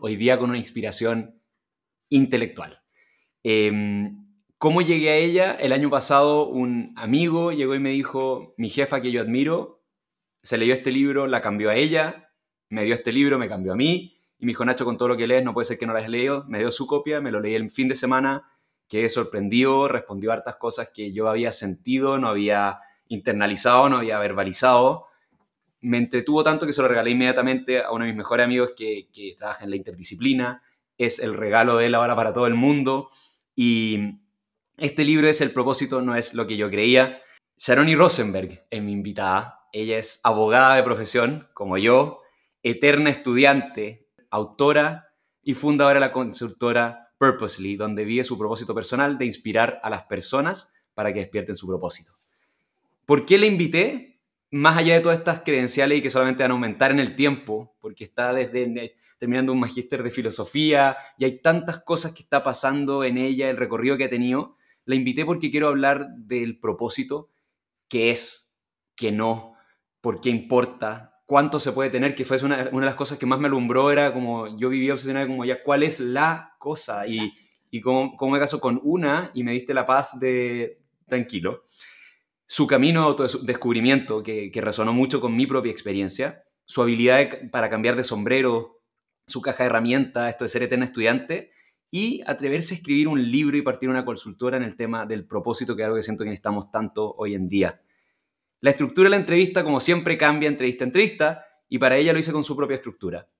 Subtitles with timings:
[0.00, 1.40] hoy día con una inspiración
[2.08, 2.82] intelectual.
[3.42, 4.26] Em,
[4.58, 5.54] ¿Cómo llegué a ella?
[5.54, 9.82] El año pasado un amigo llegó y me dijo, mi jefa que yo admiro,
[10.42, 12.30] se leyó este libro, la cambió a ella,
[12.68, 15.16] me dio este libro, me cambió a mí, y me dijo, Nacho, con todo lo
[15.16, 17.30] que lees, no puede ser que no lo hayas leído, me dio su copia, me
[17.30, 18.50] lo leí el fin de semana,
[18.88, 24.18] quedé sorprendido, respondió a hartas cosas que yo había sentido, no había internalizado, no había
[24.18, 25.06] verbalizado.
[25.80, 29.08] Me entretuvo tanto que se lo regalé inmediatamente a uno de mis mejores amigos que,
[29.36, 30.62] trabaja en la interdisciplina.
[30.98, 33.10] Es el regalo de él ahora para todo el mundo.
[33.54, 34.20] Y
[34.76, 37.20] este libro es El propósito, no es lo que yo creía.
[37.56, 39.68] Sharoni Rosenberg es mi invitada.
[39.72, 42.20] Ella es abogada de profesión, como yo,
[42.62, 49.26] eterna estudiante, autora y fundadora de la consultora Purposely, donde vive su propósito personal de
[49.26, 52.12] inspirar a las personas para que despierten su propósito.
[53.04, 54.09] ¿Por qué la invité?
[54.50, 57.76] Más allá de todas estas credenciales y que solamente van a aumentar en el tiempo,
[57.80, 63.04] porque está desde terminando un magíster de filosofía y hay tantas cosas que está pasando
[63.04, 67.28] en ella, el recorrido que ha tenido, la invité porque quiero hablar del propósito,
[67.86, 68.62] qué es,
[68.96, 69.54] qué no,
[70.00, 73.26] por qué importa, cuánto se puede tener, que fue una, una, de las cosas que
[73.26, 77.06] más me alumbró, era como yo vivía obsesionada como ya, ¿cuál es la cosa?
[77.06, 77.30] Y,
[77.70, 81.64] y cómo, cómo, me caso con una y me diste la paz de tranquilo.
[82.52, 87.70] Su camino de autodescubrimiento, que, que resonó mucho con mi propia experiencia, su habilidad para
[87.70, 88.82] cambiar de sombrero,
[89.24, 91.52] su caja de herramientas, esto de ser eterna estudiante,
[91.92, 95.76] y atreverse a escribir un libro y partir una consultora en el tema del propósito,
[95.76, 97.82] que es algo que siento que necesitamos tanto hoy en día.
[98.60, 102.18] La estructura de la entrevista, como siempre, cambia entrevista a entrevista, y para ella lo
[102.18, 103.30] hice con su propia estructura.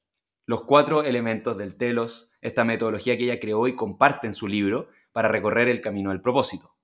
[0.47, 4.86] Los cuatro elementos del telos, esta metodología que ella creó y comparte en su libro
[5.11, 6.77] para recorrer el camino del propósito.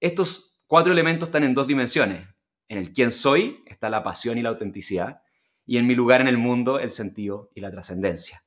[0.00, 2.28] Estos cuatro elementos están en dos dimensiones.
[2.68, 5.22] En el quién soy está la pasión y la autenticidad,
[5.66, 8.42] y en mi lugar en el mundo el sentido y la trascendencia.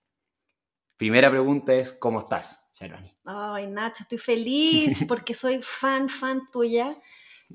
[0.96, 3.18] Primera pregunta es, ¿cómo estás, Sharoni?
[3.26, 6.96] Ay, Nacho, estoy feliz porque soy fan, fan tuya.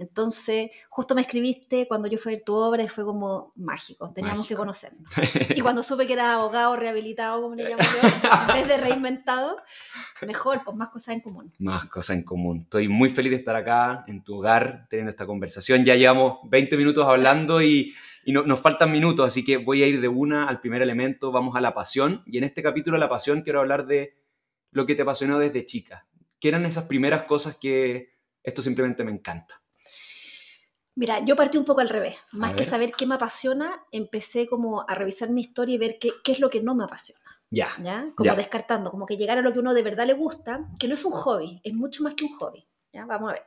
[0.00, 4.12] Entonces, justo me escribiste cuando yo fui a ver tu obra y fue como mágico,
[4.14, 4.48] teníamos mágico.
[4.48, 5.12] que conocernos.
[5.56, 8.08] Y cuando supe que era abogado rehabilitado, como le llamo yo,
[8.48, 9.56] en vez de reinventado,
[10.26, 11.52] mejor, pues más cosas en común.
[11.58, 12.62] Más cosas en común.
[12.62, 15.84] Estoy muy feliz de estar acá, en tu hogar, teniendo esta conversación.
[15.84, 17.94] Ya llevamos 20 minutos hablando y,
[18.24, 21.32] y no, nos faltan minutos, así que voy a ir de una al primer elemento,
[21.32, 22.22] vamos a la pasión.
[22.26, 24.16] Y en este capítulo de la pasión quiero hablar de
[24.72, 26.06] lo que te apasionó desde chica.
[26.38, 28.10] ¿Qué eran esas primeras cosas que
[28.42, 29.62] esto simplemente me encanta?
[30.96, 32.16] Mira, yo partí un poco al revés.
[32.32, 36.10] Más que saber qué me apasiona, empecé como a revisar mi historia y ver qué,
[36.24, 37.20] qué es lo que no me apasiona.
[37.50, 37.68] Ya.
[37.82, 38.10] ¿Ya?
[38.16, 38.34] Como ya.
[38.34, 41.04] descartando, como que llegar a lo que uno de verdad le gusta, que no es
[41.04, 42.66] un hobby, es mucho más que un hobby.
[42.94, 43.04] ¿Ya?
[43.04, 43.42] Vamos a ver.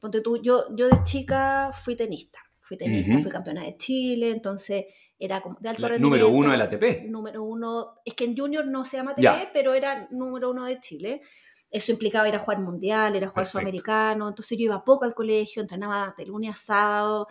[0.00, 2.40] Ponte tú, yo, yo de chica fui tenista.
[2.60, 3.22] Fui tenista, uh -huh.
[3.22, 6.26] fui campeona de Chile, entonces era como de alto la, rendimiento.
[6.26, 7.08] Número uno de la ATP.
[7.08, 10.80] Número uno, es que en Junior no se llama ATP, pero era número uno de
[10.80, 11.22] Chile
[11.72, 15.14] eso implicaba ir a jugar mundial, ir a jugar sudamericano, entonces yo iba poco al
[15.14, 17.28] colegio, entrenaba de lunes a sábado,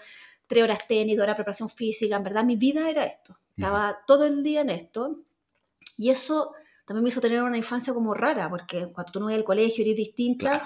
[0.47, 3.94] tres horas tenis, dos horas preparación física, en verdad mi vida era esto, estaba uh
[3.94, 3.97] -huh.
[4.07, 5.19] todo el día en esto,
[5.97, 6.53] y eso
[6.85, 9.84] también me hizo tener una infancia como rara, porque cuando tú no vas al colegio
[9.84, 10.66] eres distinta, claro.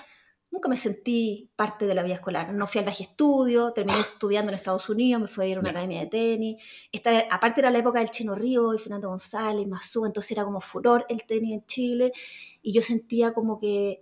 [0.55, 4.51] Nunca me sentí parte de la vida escolar, no fui al baje estudio, terminé estudiando
[4.51, 7.69] en Estados Unidos, me fui a ir a una academia de tenis, Esta, aparte era
[7.69, 11.53] la época del Chino Río y Fernando González, Mazú, entonces era como furor el tenis
[11.53, 12.11] en Chile,
[12.61, 14.01] y yo sentía como que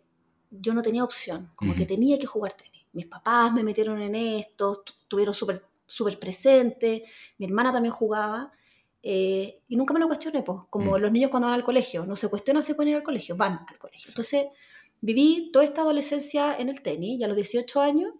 [0.51, 1.77] yo no tenía opción, como uh -huh.
[1.79, 2.85] que tenía que jugar tenis.
[2.93, 7.01] Mis papás me metieron en esto, estuvieron súper super presentes,
[7.39, 8.51] mi hermana también jugaba,
[9.01, 10.99] eh, y nunca me lo cuestioné, pues, como uh -huh.
[10.99, 13.65] los niños cuando van al colegio, no se cuestionan si pueden ir al colegio, van
[13.67, 14.07] al colegio.
[14.07, 14.45] Entonces,
[15.03, 18.13] viví toda esta adolescencia en el tenis, y a los 18 años,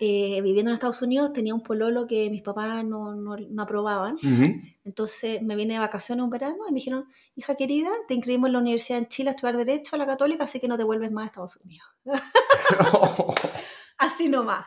[0.00, 4.14] eh, viviendo en Estados Unidos, tenía un pololo que mis papás no, no, no aprobaban.
[4.14, 4.76] Uh -huh.
[4.84, 7.04] Entonces me vine de vacaciones un verano y me dijeron,
[7.36, 10.44] hija querida, te inscribimos en la universidad en Chile a estudiar Derecho a la Católica,
[10.44, 11.86] así que no te vuelves más a Estados Unidos.
[13.98, 14.66] así nomás.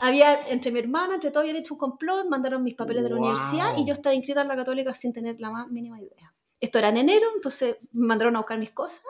[0.00, 3.08] Había, entre mi hermana, entre todos habían hecho un complot, mandaron mis papeles wow.
[3.08, 6.00] de la universidad y yo estaba inscrita en la Católica sin tener la más mínima
[6.00, 6.33] idea.
[6.64, 9.02] Esto era en enero, entonces me mandaron a buscar mis cosas.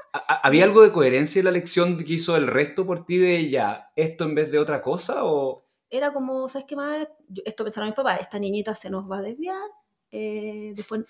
[0.42, 3.92] ¿Había algo de coherencia en la elección que hizo el resto por ti de ella?
[3.94, 5.24] ¿Esto en vez de otra cosa?
[5.24, 5.64] O...
[5.88, 7.06] Era como, ¿sabes qué más?
[7.44, 9.62] Esto pensaron mis papás, esta niñita se nos va a desviar.
[10.10, 11.04] Eh, después,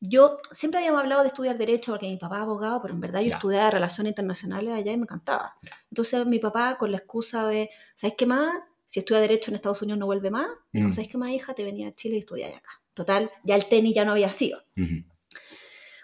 [0.00, 3.20] yo siempre habíamos hablado de estudiar Derecho porque mi papá es abogado, pero en verdad
[3.20, 3.36] yo yeah.
[3.36, 5.54] estudiaba Relaciones Internacionales allá y me encantaba.
[5.62, 5.76] Yeah.
[5.92, 8.52] Entonces mi papá, con la excusa de, ¿sabes qué más?
[8.84, 10.48] Si estudia Derecho en Estados Unidos no vuelve más.
[10.72, 10.90] Mm.
[10.90, 11.54] ¿Sabes qué más, hija?
[11.54, 12.82] Te venía a Chile y estudiar acá.
[12.94, 14.58] Total, ya el tenis ya no había sido.
[14.74, 15.04] -huh.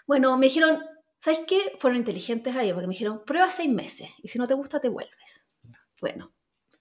[0.07, 0.83] Bueno, me dijeron,
[1.17, 1.75] ¿sabes qué?
[1.79, 4.89] Fueron inteligentes ahí, porque me dijeron, prueba seis meses, y si no te gusta, te
[4.89, 5.45] vuelves.
[5.99, 6.31] Bueno,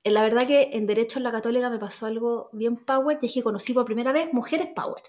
[0.05, 3.35] la verdad que en Derecho en la Católica me pasó algo bien power, y es
[3.35, 5.03] que conocí por primera vez mujeres power.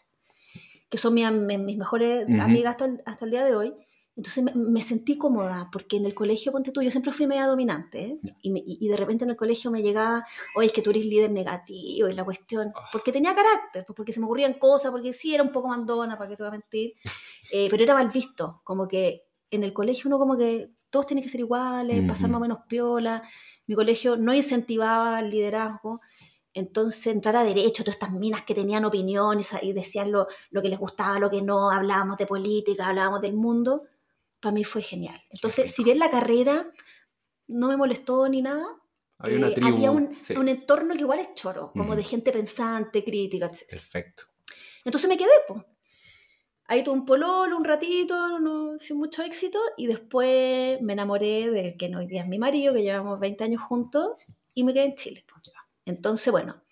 [0.89, 3.73] que son mis, mis mejores amigas hasta hasta el día de hoy,
[4.15, 8.01] entonces me, sentí cómoda, porque en el colegio, ponte tú, yo siempre fui media dominante,
[8.01, 8.19] ¿eh?
[8.41, 10.25] y, de repente en el colegio me llegaba,
[10.55, 12.89] oye, es que tú eres líder negativo, y la cuestión, ah.
[12.91, 16.17] porque tenía carácter, pues porque se me ocurrían cosas, porque sí era un poco mandona,
[16.17, 16.93] para que te voy a mentir,
[17.53, 21.23] eh, pero era mal visto, como que en el colegio uno como que todos tienen
[21.23, 23.23] que ser iguales, pasar más o menos piola,
[23.65, 26.01] mi colegio no incentivaba el liderazgo,
[26.53, 30.67] entonces entrar a derecho, todas estas minas que tenían opiniones y decían lo, lo que
[30.67, 33.83] les gustaba, lo que no, hablábamos de política, hablábamos del mundo,
[34.41, 35.21] para mí fue genial.
[35.29, 36.69] Entonces, si bien la carrera
[37.47, 38.65] no me molestó ni nada,
[39.19, 43.69] había, eh, un, entorno que igual es choro, como de gente pensante, crítica, etc.
[43.69, 44.23] Perfecto.
[44.83, 45.63] Entonces me quedé, pues.
[46.65, 51.77] Ahí tuve un pololo un ratito, no, sin mucho éxito, y después me enamoré del
[51.77, 54.95] que hoy día es mi marido, que llevamos 20 años juntos, y me quedé en
[54.95, 55.25] Chile.
[55.85, 56.63] Entonces, bueno,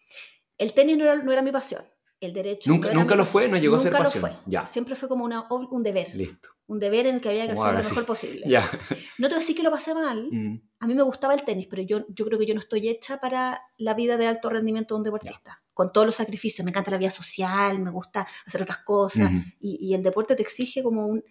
[0.57, 1.83] el tenis no era mi pasión
[2.21, 2.69] el derecho.
[2.69, 4.21] Nunca, nunca lo fue, no llegó a ser pasión.
[4.23, 4.37] Lo fue.
[4.45, 4.65] Ya.
[4.65, 6.13] Siempre fue como una, un deber.
[6.15, 6.49] Listo.
[6.67, 8.45] Un deber en el que había que hacer lo mejor posible.
[8.47, 8.69] Ya.
[9.17, 10.27] No te voy a decir que lo pasé mal.
[10.31, 10.61] Mm.
[10.79, 13.19] A mí me gustaba el tenis, pero yo, yo creo que yo no estoy hecha
[13.19, 15.63] para la vida de alto rendimiento de un deportista.
[15.73, 16.63] Con todos los sacrificios.
[16.65, 19.31] Me encanta la vida social, me gusta hacer otras cosas.
[19.59, 21.23] y, y, el deporte te exige como un.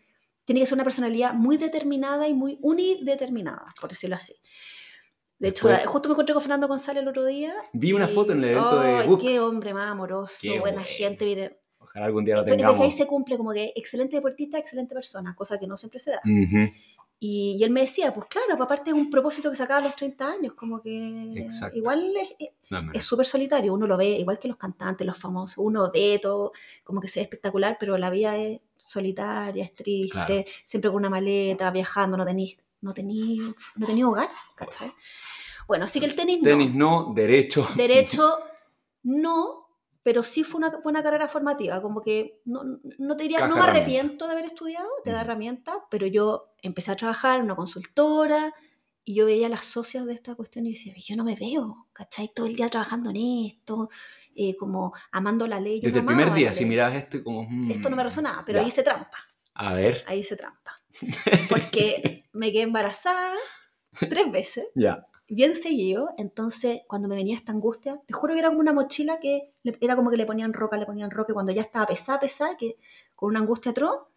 [0.45, 4.35] Tiene que ser una personalidad muy determinada y muy unideterminada, por decirlo así.
[5.39, 7.55] De hecho, justo me encontré con Fernando González el otro día.
[7.73, 9.21] Vi una foto en el evento de Book.
[9.21, 11.61] Qué hombre más amoroso, buena gente, mire.
[11.79, 12.75] Ojalá algún día lo tengamos.
[12.75, 16.11] Porque ahí se cumple como que excelente deportista, excelente persona, cosa que no siempre se
[16.11, 16.21] da.
[17.21, 20.27] y, él me decía, pues claro, aparte es un propósito que sacaba a los 30
[20.29, 22.13] años, como que igual
[22.93, 26.53] es súper solitario, uno lo ve, igual que los cantantes, los famosos, uno ve todo,
[26.83, 31.11] como que se ve espectacular, pero la vida es solitaria, es triste, siempre con una
[31.11, 33.43] maleta, viajando, no tenéis no tenía,
[33.77, 34.93] no tenía hogar, ¿cachai?
[35.67, 37.13] Bueno, así que el tenis, tenis no.
[37.15, 37.69] derecho.
[37.77, 38.39] Derecho
[39.03, 39.69] no,
[40.03, 42.63] pero sí fue una buena carrera formativa, como que no,
[42.99, 46.93] no te diría, no me arrepiento de haber estudiado, te da herramientas, pero yo empecé
[46.93, 48.55] a trabajar en una consultora
[49.05, 52.31] y yo veía las socias de esta cuestión y decía, yo no me veo, ¿cachai?
[52.35, 53.17] Todo el día trabajando en
[53.47, 53.91] esto,
[54.35, 55.81] eh, como amando la ley.
[55.81, 57.43] Desde el primer día, si mirabas esto como...
[57.71, 59.19] esto no me mm, resonaba, pero ahí hice trampa.
[59.55, 60.05] A ver.
[60.07, 60.78] Ahí hice trampa.
[61.49, 63.35] Porque me quedé embarazada
[63.99, 64.69] tres veces.
[64.75, 65.07] Ya.
[65.29, 66.11] Bien seguido.
[66.17, 69.97] Entonces, cuando me venía esta angustia, te juro que era como una mochila que era
[69.97, 71.33] como que le ponían roca, le ponían roca.
[71.33, 72.77] Y cuando ya estaba pesada, pesada, que
[73.15, 74.09] con una angustia atroz,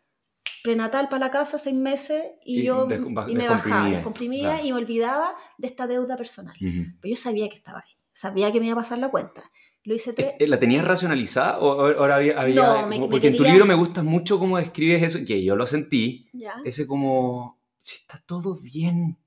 [0.64, 2.88] prenatal para la casa, seis meses, y, yo
[3.28, 6.56] y me bajaba, descomprimía y me olvidaba de esta deuda personal.
[6.60, 9.44] Pero yo sabía que estaba ahí, sabía que me iba a pasar la cuenta.
[9.84, 10.36] Lo hice tres...
[10.48, 14.38] ¿La tenías racionalizada o ahora había, no, me, porque en tu libro me gusta mucho
[14.38, 16.30] cómo describes eso, que yo lo sentí,
[16.64, 19.18] ese como, si está todo bien,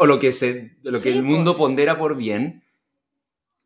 [0.00, 2.62] o lo que, se, lo que el mundo pondera por bien,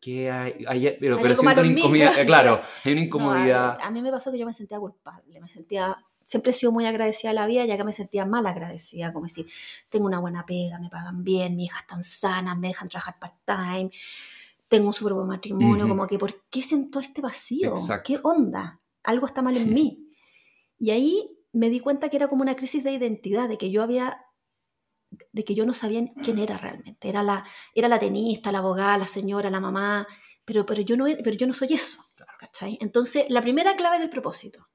[0.01, 3.79] que hay, pero, pero siento una incomodidad, claro, hay una incomodidad.
[3.83, 6.87] a, mí me pasó que yo me sentía culpable, me sentía, siempre he sido muy
[6.87, 9.47] agradecida a la vida, ya que me sentía mal agradecida, como decir,
[9.91, 13.91] tengo una buena pega, me pagan bien, mis hijas están sanas, me dejan trabajar part-time,
[14.69, 17.75] tengo un súper buen matrimonio, como que, ¿por qué siento este vacío?
[18.05, 18.81] ¿Qué onda?
[19.03, 20.09] Algo está mal en mí.
[20.79, 23.83] Y ahí me di cuenta que era como una crisis de identidad, de que yo
[23.83, 24.25] había,
[25.33, 27.09] de que yo no sabía quién era realmente.
[27.09, 30.07] Era la, era la tenista, la abogada, la señora, la mamá,
[30.45, 32.03] pero, pero, yo, no, pero yo no soy eso.
[32.39, 32.79] ¿cachai?
[32.81, 34.69] Entonces, la primera clave del propósito.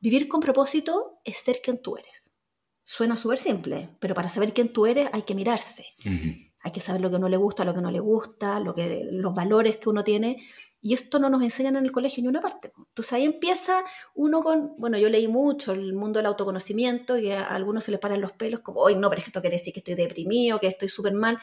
[0.00, 2.36] Vivir con propósito es ser quien tú eres.
[2.82, 5.86] Suena súper simple, pero para saber quién tú eres hay que mirarse
[6.64, 9.06] hay que saber lo que uno le gusta, lo que no le gusta, lo que,
[9.12, 10.42] los valores que uno tiene.
[10.80, 12.72] Y esto no nos enseñan en el colegio ni una parte.
[12.78, 17.44] Entonces ahí empieza uno con, bueno, yo leí mucho el mundo del autoconocimiento y a
[17.44, 19.94] algunos se les paran los pelos como, hoy no, pero esto quiere decir que estoy
[19.94, 21.38] deprimido, que estoy súper mal.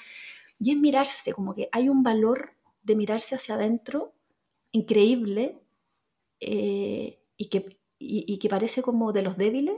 [0.59, 4.15] Y es mirarse, como que hay un valor de mirarse hacia adentro
[4.71, 5.61] increíble
[6.39, 9.75] eh, y, que, y que parece como de los débiles,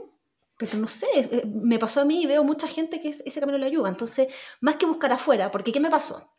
[0.56, 3.58] pero no sé, eh, me pasó a mí y veo mucha gente que ese camino
[3.58, 3.88] le ayuda.
[3.88, 6.30] Entonces, más que buscar afuera, porque ¿qué me pasó?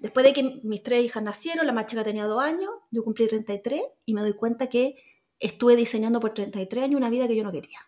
[0.00, 3.26] Después de que mis tres hijas nacieron, la más chica tenía dos años, yo cumplí
[3.26, 4.96] 33 y me doy cuenta que
[5.40, 7.80] estuve diseñando por 33 años una vida que yo no quería.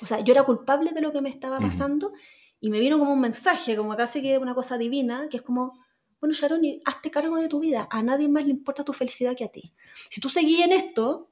[0.00, 2.12] O sea, yo era culpable de lo que me estaba pasando
[2.60, 5.84] y me vino como un mensaje, como casi que una cosa divina, que es como,
[6.20, 9.44] bueno, Sharon, hazte cargo de tu vida, a nadie más le importa tu felicidad que
[9.44, 9.74] a ti.
[10.10, 11.31] Si tú seguís en esto,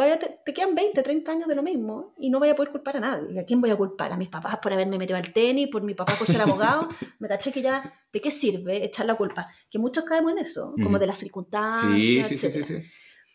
[0.00, 2.96] vaya, te, quedan 20, 30 años de lo mismo y no vaya a poder culpar
[2.96, 3.38] a nadie.
[3.38, 4.10] ¿A quién voy a culpar?
[4.12, 5.68] ¿A mis papás por haberme metido al tenis?
[5.68, 6.88] ¿Por mi papá por ser abogado?
[7.18, 9.48] Me caché que ya, ¿de qué sirve echar la culpa?
[9.70, 12.74] Que muchos caemos en eso, como de las circunstancias, sí, sí, sí,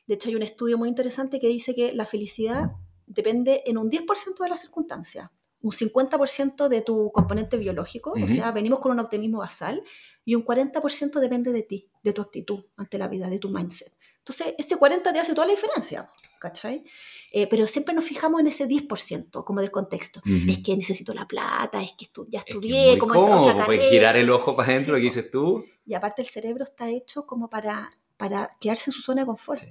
[0.08, 2.72] De hecho, hay un estudio muy interesante que dice que la felicidad
[3.06, 5.30] depende en un 10% de las circunstancias,
[5.62, 9.84] un 50% de tu componente biológico, o sea, venimos con un optimismo basal,
[10.24, 13.95] y un 40% depende de ti, de tu actitud ante la vida, de tu mindset
[14.28, 16.84] Entonces, ese 40 te hace toda la diferencia, ¿cachai?
[17.32, 20.20] Eh, pero siempre nos fijamos en ese 10%, como del contexto.
[20.48, 24.32] Es que necesito la plata, es que ya estudié, es como cómodo, puedes girar el
[24.32, 25.64] ojo para adentro, que dices tú.
[25.86, 29.62] Y aparte el cerebro está hecho como para, para quedarse en su zona de confort.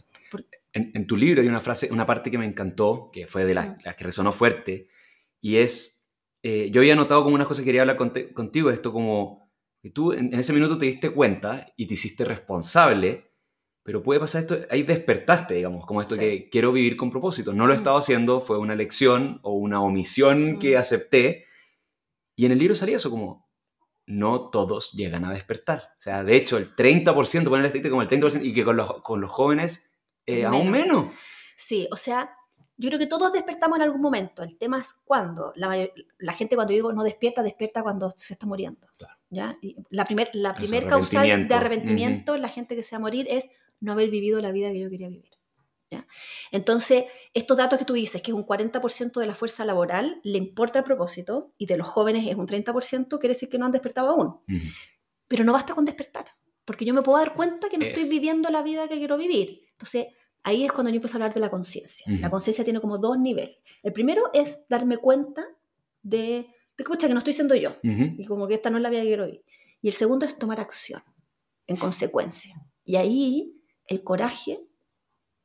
[0.72, 3.76] En, tu libro hay una frase, una parte que me encantó, que fue de las,
[3.96, 4.86] que resonó fuerte,
[5.40, 6.12] y es,
[6.44, 10.12] eh, yo había notado como unas cosas que quería hablar contigo, esto como, que tú
[10.12, 13.33] en, ese minuto te diste cuenta y te hiciste responsable,
[13.84, 17.52] pero puede pasar esto, ahí despertaste, digamos, como esto que quiero vivir con propósito.
[17.52, 17.80] No lo he mm.
[17.80, 20.80] estado haciendo, fue una elección o una omisión que mm.
[20.80, 21.44] acepté,
[22.34, 23.46] y en el libro salía eso como,
[24.06, 25.90] no todos llegan a despertar.
[25.98, 29.02] O sea, de hecho, el 30%, poner el como el 30%, y que con los,
[29.02, 31.12] con los jóvenes eh, aún menos.
[31.54, 32.34] Sí, o sea,
[32.78, 34.42] yo creo que todos despertamos en algún momento.
[34.42, 35.52] El tema es cuándo.
[35.56, 35.76] La,
[36.18, 38.88] la gente cuando digo no despierta, despierta cuando se está muriendo.
[39.28, 39.58] ¿ya?
[39.90, 43.26] la primer, la primer causa de arrepentimiento en la gente que se va a morir
[43.28, 43.50] es
[43.84, 45.30] no haber vivido la vida que yo quería vivir.
[45.90, 46.06] ¿ya?
[46.50, 50.38] Entonces, estos datos que tú dices, que es un 40% de la fuerza laboral, le
[50.38, 53.72] importa el propósito, y de los jóvenes es un 30%, quiere decir que no han
[53.72, 54.40] despertado aún.
[55.28, 56.26] Pero no basta con despertar,
[56.64, 59.60] porque yo me puedo dar cuenta que no estoy viviendo la vida que quiero vivir.
[59.72, 60.06] Entonces,
[60.42, 62.06] ahí es cuando yo empiezo a hablar de la conciencia.
[62.20, 63.58] La conciencia tiene como dos niveles.
[63.82, 65.46] El primero es darme cuenta
[66.02, 69.02] de, de que, no estoy siendo yo, y como que esta no es la vida
[69.02, 69.44] que quiero vivir.
[69.82, 71.02] Y el segundo es tomar acción,
[71.66, 72.54] en consecuencia.
[72.86, 73.54] Y ahí
[73.86, 74.60] el coraje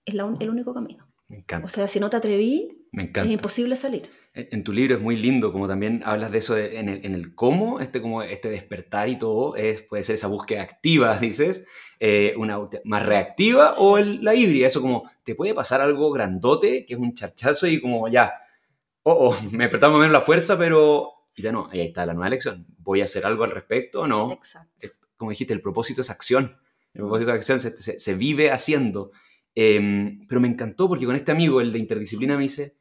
[0.05, 1.07] es el único camino.
[1.27, 1.65] Me encanta.
[1.65, 4.09] O sea, si no te atreví, es imposible salir.
[4.33, 8.01] En, tu libro es muy lindo, como también hablas de eso en, el, cómo, este,
[8.01, 11.65] como este despertar y todo, es, puede ser esa búsqueda activa, dices,
[11.99, 16.95] eh, una más reactiva o la híbrida, eso como, te puede pasar algo grandote, que
[16.95, 18.33] es un charchazo y como ya,
[19.03, 22.65] oh, oh me despertamos menos la fuerza, pero ya no, ahí está la nueva elección,
[22.79, 24.31] voy a hacer algo al respecto o no.
[24.31, 24.87] Exacto.
[25.15, 26.57] Como dijiste, el propósito es acción,
[26.93, 29.11] el propósito de acción se, se vive haciendo.
[29.55, 32.77] Em, pero me encantó porque con este amigo, el de interdisciplina, me dice,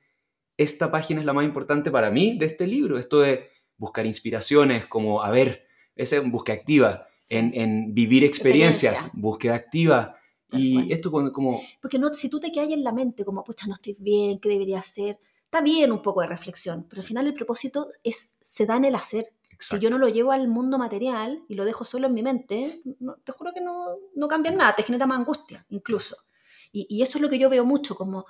[0.56, 4.86] esta página es la más importante para mí de este libro, esto de buscar inspiraciones,
[4.86, 10.16] como, a ver, esa búsqueda activa, en, vivir experiencias, búsqueda activa.
[10.52, 11.60] y esto como...
[11.80, 14.48] Porque no, si tú te quedas en la mente como, pucha, no estoy bien, ¿qué
[14.48, 15.18] debería hacer?
[15.44, 18.84] Está bien un poco de reflexión, pero al final el propósito es, se da en
[18.84, 19.32] el hacer.
[19.58, 22.80] Si yo no lo llevo al mundo material y lo dejo solo en mi mente,
[23.24, 26.16] te juro que no, no cambia nada, te genera más angustia incluso.
[26.72, 28.26] Y, eso es lo que yo veo mucho, como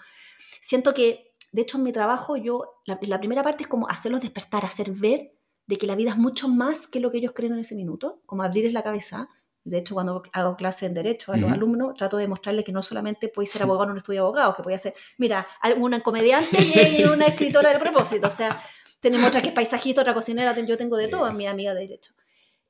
[0.60, 4.64] siento que, de hecho, en mi trabajo, yo, la, primera parte es como hacerlos despertar,
[4.64, 5.32] hacer ver
[5.66, 8.22] de que la vida es mucho más que lo que ellos creen en ese minuto,
[8.26, 9.28] como abrirles la cabeza.
[9.64, 12.80] De hecho, cuando hago clase en Derecho a los alumnos, trato de mostrarles que no
[12.80, 16.56] solamente puede ser abogado en un estudio de abogados, que puede ser, mira, una comediante
[16.98, 18.28] y una escritora de propósito.
[18.28, 18.58] O sea,
[19.00, 22.14] tenemos otra que es paisajista, otra cocinera, yo tengo de todo mi amiga de Derecho.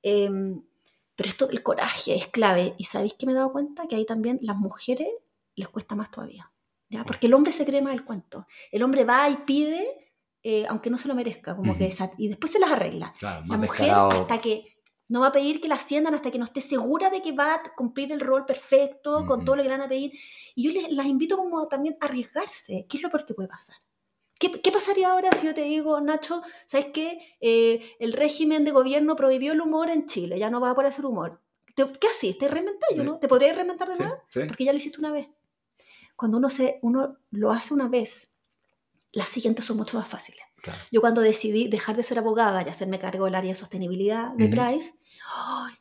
[0.02, 0.62] Em,
[1.16, 2.75] pero esto del coraje es clave.
[2.78, 3.88] ¿Y sabéis que me he dado cuenta?
[3.88, 5.08] Que ahí también las mujeres
[5.56, 6.52] les cuesta más todavía.
[6.88, 7.04] ¿ya?
[7.04, 8.47] Porque el hombre se cree más el cuento.
[8.70, 12.52] El hombre va y pide, eh, aunque no se lo merezca, como que y después
[12.52, 13.12] se las arregla.
[13.20, 16.61] la mujer, hasta que no va a pedir que la asciendan hasta que no esté
[16.61, 19.87] segura de que va a cumplir el rol perfecto con todo lo que le van
[19.87, 20.12] a pedir.
[20.54, 22.87] Y yo les, las invito como también a arriesgarse.
[22.88, 23.76] ¿Qué es lo peor que puede pasar?
[24.38, 27.18] ¿Qué, ¿Qué, pasaría ahora si yo te digo, Nacho, ¿sabes qué?
[27.40, 30.88] Eh, el régimen de gobierno prohibió el humor en Chile, ya no va a poder
[30.88, 31.40] hacer humor.
[31.75, 32.37] ¿Qué así?
[32.37, 33.18] ¿Te reinventas yo, no?
[33.18, 34.23] ¿Te podrías reinventar de nuevo?
[34.49, 35.28] Porque ya lo hiciste una vez
[36.18, 38.35] cuando uno, se, uno lo hace una vez,
[39.12, 40.42] las siguientes son mucho más fáciles.
[40.90, 44.49] Yo cuando decidí dejar de ser abogada y hacerme cargo del área de sostenibilidad de
[44.49, 44.95] Price,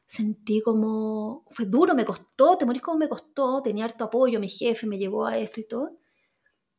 [0.06, 4.48] sentí como, fue duro, me costó, te morís como me costó, tenía harto apoyo, mi
[4.48, 5.98] jefe me llevó a esto y todo,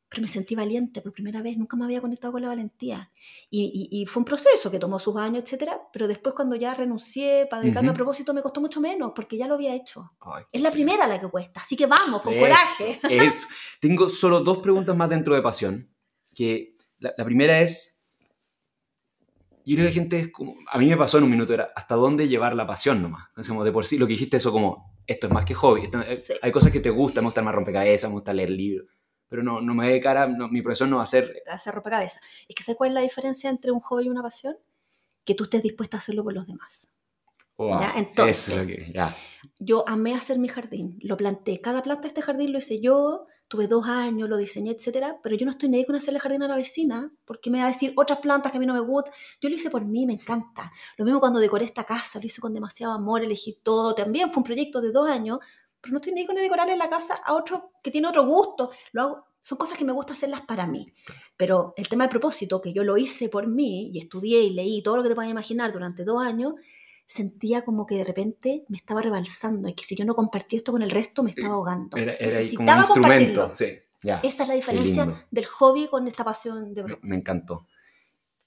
[0.09, 3.11] pero me sentí valiente por primera vez, nunca me había conectado con la valentía.
[3.51, 7.47] Y, y, fue un proceso que tomó sus años, etcétera, pero después cuando ya renuncié
[7.49, 10.13] para dedicarme a propósito me costó mucho menos, porque ya lo había hecho.
[10.51, 12.99] es la primera la que cuesta, así que vamos, con coraje.
[13.29, 13.49] Es,
[13.81, 15.93] tengo solo dos preguntas más dentro de pasión,
[16.35, 18.05] que la, primera es,
[19.65, 21.73] yo creo que la gente es como, a mí me pasó en un minuto, era
[21.75, 23.25] hasta dónde llevar la pasión nomás.
[23.47, 25.91] Como de por sí, lo que dijiste eso como, esto es más que hobby,
[26.41, 28.89] hay cosas que te gustan, me gusta más rompecabezas, me gusta leer libros
[29.29, 31.43] pero no, no me de cara, mi profesor no va a hacer...
[31.47, 32.23] Hacer rompecabezas.
[32.49, 34.57] Es que ¿sabes cuál es la diferencia entre un hobby y una pasión?
[35.25, 36.91] Que tú estés dispuesta a hacerlo por los demás.
[37.59, 37.93] ¿Ya?
[37.97, 39.15] Entonces, ya.
[39.59, 43.27] yo amé hacer mi jardín, lo planté, cada planta de este jardín lo hice yo,
[43.49, 46.49] tuve dos años, lo diseñé, etcétera, pero yo no estoy ni con hacerle jardín a
[46.49, 49.13] la vecina, porque me va a decir otras plantas que a mí no me gustan.
[49.41, 50.71] Yo lo hice por mí, me encanta.
[50.99, 53.95] Lo mismo cuando decoré esta casa, lo hice con demasiado amor, elegí todo.
[53.95, 55.39] También fue un proyecto de dos años,
[55.81, 58.71] pero no estoy ni con decorarle la casa a otro que tiene otro gusto.
[58.93, 60.93] Lo hago, son cosas que me gusta hacerlas para mí.
[61.37, 64.83] Pero el tema del propósito, que yo lo hice por mí y estudié y leí
[64.83, 66.55] todo lo que te puedas imaginar durante dos años,
[67.07, 70.73] sentía como que de repente me estaba rebalsando y que si yo no compartía esto
[70.73, 71.97] con el resto me estaba ahogando.
[71.97, 73.79] Era, era como un instrumento, sí.
[74.01, 77.67] Ya, Esa es la diferencia del hobby con esta pasión de me, me encantó.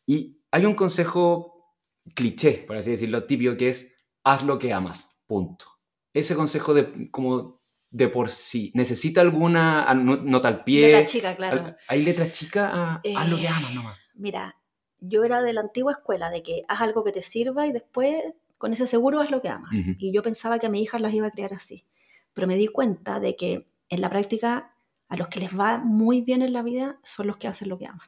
[0.06, 1.76] Y hay un consejo
[2.16, 5.66] cliché, por así decirlo, típico, que es haz lo que amas, punto.
[6.14, 10.88] Ese consejo de como de por sí, ¿necesita alguna nota al pie?
[10.88, 11.76] Letra chica, claro.
[11.90, 13.02] ¿Hay letra chica?
[13.16, 13.98] haz lo que amas nomás.
[14.16, 14.56] Mira,
[15.00, 18.24] yo era de la antigua escuela, de que haz algo que te sirva y después
[18.58, 19.72] con ese seguro haz lo que amas.
[19.98, 21.86] Y yo pensaba que a mis hijas las iba a criar así.
[22.34, 24.74] Pero me di cuenta de que en la práctica
[25.10, 27.78] a los que les va muy bien en la vida son los que hacen lo
[27.78, 28.08] que aman.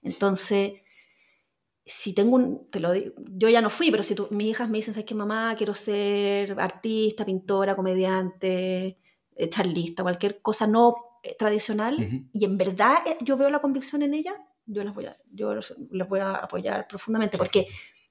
[0.00, 0.74] Entonces,
[1.88, 4.76] si tengo un, te lo digo, yo ya no fui, pero si mis hijas me
[4.76, 5.54] dicen, ¿sabes qué mamá?
[5.56, 8.98] Quiero ser artista, pintora, comediante,
[9.34, 14.02] eh, charlista, cualquier cosa no eh, tradicional, y en verdad eh, yo veo la convicción
[14.02, 14.34] en ella,
[14.66, 17.66] yo las voy a, yo les voy a apoyar profundamente, porque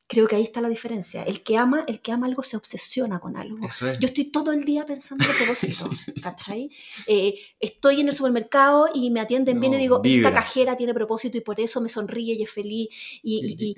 [0.07, 1.23] creo que ahí está la diferencia.
[1.23, 3.59] El que ama, el que ama algo se obsesiona con algo.
[3.99, 5.89] Yo estoy todo el día pensando en propósito,
[6.23, 6.71] ¿cachai?
[7.05, 11.37] Eh, estoy en el supermercado y me atienden bien y digo, esta cajera tiene propósito
[11.37, 12.87] y por eso me sonríe y es feliz.
[13.21, 13.75] Y,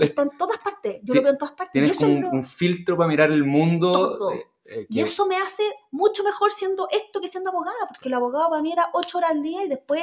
[0.00, 1.00] está en todas partes.
[1.02, 1.72] Yo lo veo en todas partes.
[1.72, 4.32] Tienes como un, filtro para mirar el mundo.
[4.32, 8.14] Eh, eh, y eso me hace mucho mejor siendo esto que siendo abogada, porque el
[8.14, 10.02] abogado para mí era ocho horas al día y después,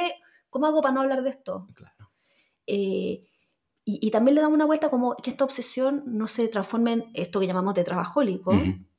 [0.50, 1.66] ¿cómo hago para no hablar de esto?
[1.74, 2.10] Claro.
[3.84, 7.40] Y, también le damos una vuelta como que esta obsesión no se transforme en esto
[7.40, 8.52] que llamamos de trabajólico,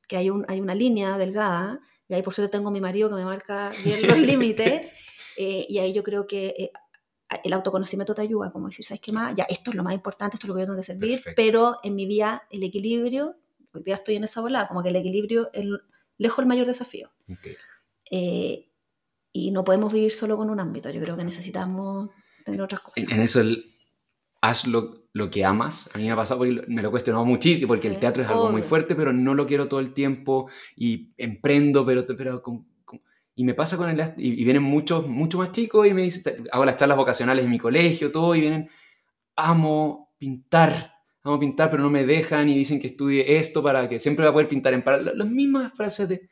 [0.06, 3.08] que hay, un, hay una línea delgada, y ahí por suerte tengo a mi marido
[3.08, 4.92] que me marca bien los límites,
[5.38, 6.70] eh, y ahí yo creo que eh,
[7.42, 9.34] el autoconocimiento te ayuda, como decir, ¿sabes qué más?
[9.34, 11.78] Ya, esto es lo más importante, esto es lo que yo tengo que servir, pero
[11.82, 13.36] en mi día el equilibrio,
[13.72, 15.64] hoy día estoy en esa bola, como que el equilibrio es
[16.18, 17.10] lejos el mayor desafío.
[18.10, 18.68] Eh,
[19.32, 22.10] y no podemos vivir solo con un ámbito, yo creo que necesitamos
[22.44, 23.02] tener otras cosas.
[23.02, 23.73] En, en eso el,
[24.44, 25.90] haz lo, lo, que amas.
[25.94, 28.50] A mí me ha pasado porque me lo cuestionado muchísimo, porque el teatro es algo
[28.50, 32.42] muy fuerte, pero no lo quiero todo el tiempo y emprendo, pero, pero
[33.34, 36.64] y me pasa con el y, vienen muchos mucho más chicos y me dicen, hago
[36.64, 38.68] las charlas vocacionales en mi colegio, todo, y vienen,
[39.34, 43.98] amo pintar, amo pintar, pero no me dejan y dicen que estudie esto para que
[43.98, 46.30] siempre voy a poder pintar en para las mismas frases de...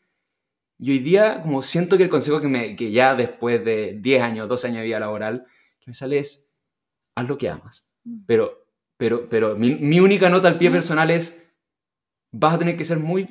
[0.79, 4.23] Y hoy día, como siento que el consejo que, me, que ya después de 10
[4.23, 5.47] años, 12 años de vida laboral,
[5.81, 6.59] que me sale es,
[7.15, 7.92] haz lo que amas.
[8.27, 10.73] Pero, pero, pero mi, única nota al pie mm.
[10.73, 11.53] personal es,
[12.33, 13.29] vas a tener que ser muy...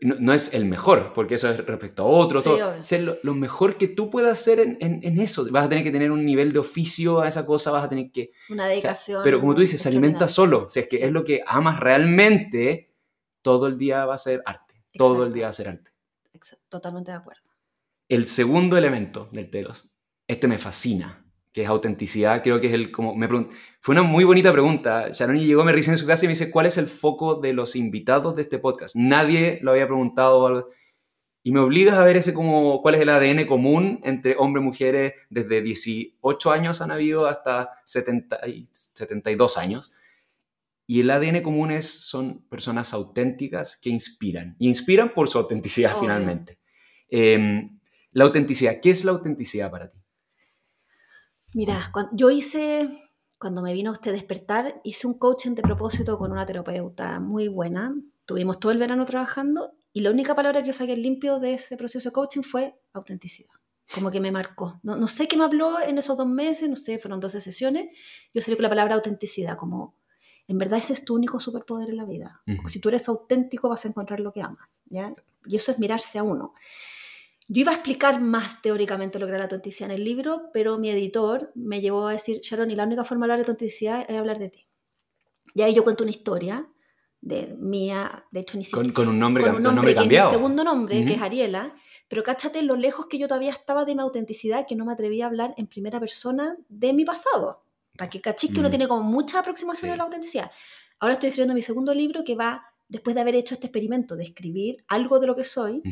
[0.00, 2.42] No, es el mejor, porque eso es respecto a otro,
[2.82, 5.46] ser lo, mejor que tú puedas hacer en, en, eso.
[5.50, 8.12] Vas a tener que tener un nivel de oficio a esa cosa, vas a tener
[8.12, 8.30] que...
[8.50, 9.22] Una dedicación.
[9.24, 10.66] pero como tú dices, se alimenta solo.
[10.66, 12.94] O sea, es que es lo que amas realmente,
[13.42, 14.74] todo el día va a ser arte.
[14.92, 15.90] Todo el día va a ser arte.
[16.68, 17.42] Totalmente de acuerdo.
[18.08, 19.90] El segundo elemento del telos,
[20.28, 21.23] este me fascina
[21.54, 23.28] que es autenticidad, creo que es el como me
[23.80, 25.10] fue una muy bonita pregunta.
[25.12, 27.52] Sharon llegó, me risa en su casa y me dice, "¿Cuál es el foco de
[27.52, 30.68] los invitados de este podcast?" Nadie lo había preguntado
[31.44, 34.66] y me obligas a ver ese como cuál es el ADN común entre hombres y
[34.66, 38.40] mujeres desde 18 años han habido hasta 70
[38.72, 39.92] 72 años.
[40.88, 44.56] Y el ADN común es, son personas auténticas que inspiran.
[44.58, 46.58] Y inspiran por su autenticidad finalmente.
[47.08, 47.78] Em,
[48.10, 50.03] la autenticidad, ¿qué es la autenticidad para ti?
[51.54, 52.88] Mira, yo hice,
[53.38, 57.94] cuando me vino este despertar, hice un coaching de propósito con una terapeuta muy buena.
[58.26, 61.76] Tuvimos todo el verano trabajando y la única palabra que yo saqué limpio de ese
[61.76, 63.52] proceso de coaching fue autenticidad.
[63.94, 64.80] Como que me marcó.
[64.82, 67.86] No, no sé qué me habló en esos dos meses, no sé, fueron 12 sesiones.
[68.34, 69.94] Yo salí con la palabra autenticidad, como
[70.48, 72.42] en verdad ese es tu único superpoder en la vida.
[72.66, 74.80] Si tú eres auténtico vas a encontrar lo que amas.
[74.86, 75.14] ¿ya?
[75.46, 76.52] Y eso es mirarse a uno.
[77.46, 80.78] Yo iba a explicar más teóricamente lo que era la autenticidad en el libro, pero
[80.78, 84.06] mi editor me llevó a decir, Sharon, y la única forma de hablar de autenticidad
[84.08, 84.68] es hablar de ti.
[85.54, 86.68] Y ahí yo cuento una historia
[87.20, 88.92] de mía, de hecho ni siquiera...
[88.92, 90.30] Con, un nombre, con un nombre, cambiado.
[90.30, 91.74] mi segundo nombre, que es Ariela,
[92.08, 95.24] pero cáchate lo lejos que yo todavía estaba de mi autenticidad, que no me atrevía
[95.24, 97.64] a hablar en primera persona de mi pasado.
[97.96, 100.50] Para que cachis que uno tiene como mucha aproximación a la autenticidad.
[100.98, 104.24] Ahora estoy escribiendo mi segundo libro que va, después de haber hecho este experimento de
[104.24, 105.82] escribir algo de lo que soy,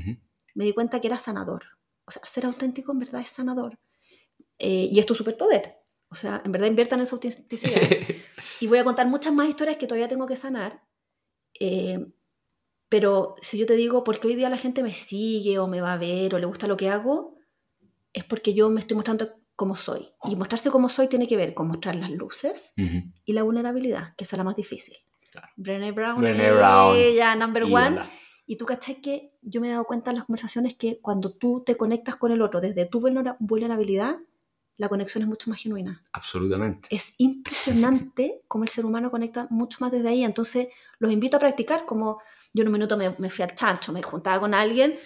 [0.54, 1.64] me di cuenta que era sanador.
[2.04, 3.78] O sea, ser auténtico en verdad es sanador.
[4.58, 5.78] Eh, y es tu superpoder.
[6.08, 7.80] O sea, en verdad inviertan en esa autenticidad.
[8.60, 10.82] y voy a contar muchas más historias que todavía tengo que sanar.
[11.58, 11.98] Eh,
[12.88, 15.80] pero si yo te digo, ¿por qué hoy día la gente me sigue o me
[15.80, 17.36] va a ver o le gusta lo que hago?
[18.12, 20.10] Es porque yo me estoy mostrando como soy.
[20.24, 24.24] Y mostrarse como soy tiene que ver con mostrar las luces y la vulnerabilidad, que
[24.24, 24.96] es la más difícil.
[25.56, 26.96] Brené Brown, Brené Brown.
[27.16, 28.00] ya number one.
[28.52, 31.62] Y tú cachai que yo me he dado cuenta en las conversaciones que cuando tú
[31.64, 34.18] te conectas con el otro desde tu vulnerabilidad,
[34.76, 36.02] la conexión es mucho más genuina.
[36.12, 36.86] Absolutamente.
[36.94, 40.22] Es impresionante cómo el ser humano conecta mucho más desde ahí.
[40.22, 42.20] Entonces, los invito a practicar, como
[42.52, 44.98] yo en un minuto me, me fui al chancho, me juntaba con alguien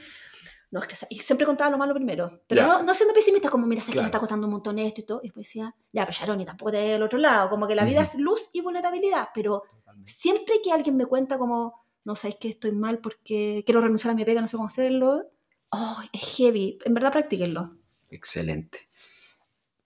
[0.71, 2.43] no, es que y siempre contaba lo malo primero.
[2.49, 5.01] Pero no, no, siendo pesimista, como, mira, sé que me está costando un montón esto
[5.01, 5.21] y todo.
[5.23, 7.49] Y después decía, ya, pero Sharon, y tampoco te del otro lado.
[7.49, 9.29] Como que la vida es luz y vulnerabilidad.
[9.33, 9.63] Pero
[10.05, 14.15] siempre que alguien me cuenta como, no sabéis que estoy mal porque quiero renunciar a
[14.15, 15.29] mi pega, no sé cómo hacerlo.
[15.71, 16.79] Oh, es heavy.
[16.85, 17.77] En verdad, practíquenlo.
[18.09, 18.89] Excelente.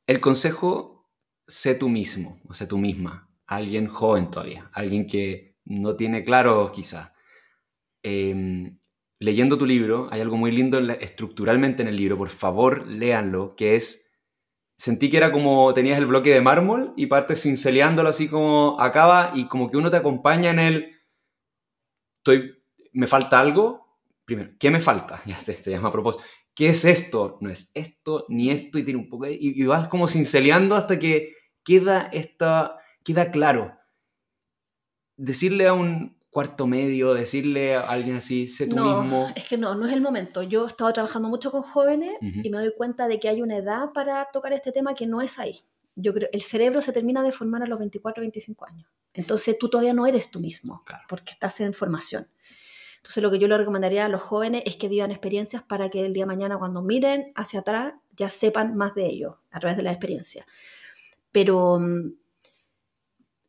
[0.07, 1.09] El consejo,
[1.47, 3.31] sé tú mismo, o sé tú misma.
[3.47, 7.15] Alguien joven todavía, alguien que no tiene claro quizá.
[8.03, 8.71] Eh,
[9.19, 13.77] leyendo tu libro, hay algo muy lindo estructuralmente en el libro, por favor, léanlo, que
[13.77, 14.19] es,
[14.77, 19.33] sentí que era como tenías el bloque de mármol y partes cinceleándolo así como acaba
[19.35, 21.00] y como que uno te acompaña en el,
[22.21, 25.21] estoy, me falta algo, primero, ¿qué me falta?
[25.27, 26.25] Ya sé, se llama a propósito.
[26.55, 27.39] ¿Qué es esto?
[27.41, 31.35] No es esto ni esto y tiene un poco y, vas como cinceleando hasta que
[31.65, 33.79] queda esta, queda claro.
[35.17, 39.33] Decirle a un, cuarto medio, decirle a alguien así, sé tú no, mismo?
[39.35, 40.43] Es que no, no es el momento.
[40.43, 43.57] Yo he estado trabajando mucho con jóvenes y me doy cuenta de que hay una
[43.57, 45.65] edad para tocar este tema que no es ahí.
[46.01, 48.89] Yo creo, el cerebro se termina de formar a los 24 25 años.
[49.15, 52.29] Entonces tú todavía no eres tú mismo, porque estás en formación.
[52.99, 56.05] Entonces lo que yo le recomendaría a los jóvenes es que vivan experiencias para que
[56.05, 59.77] el día de mañana cuando miren hacia atrás ya sepan más de ello a través
[59.77, 60.47] de la experiencia.
[61.33, 62.13] Pero mm,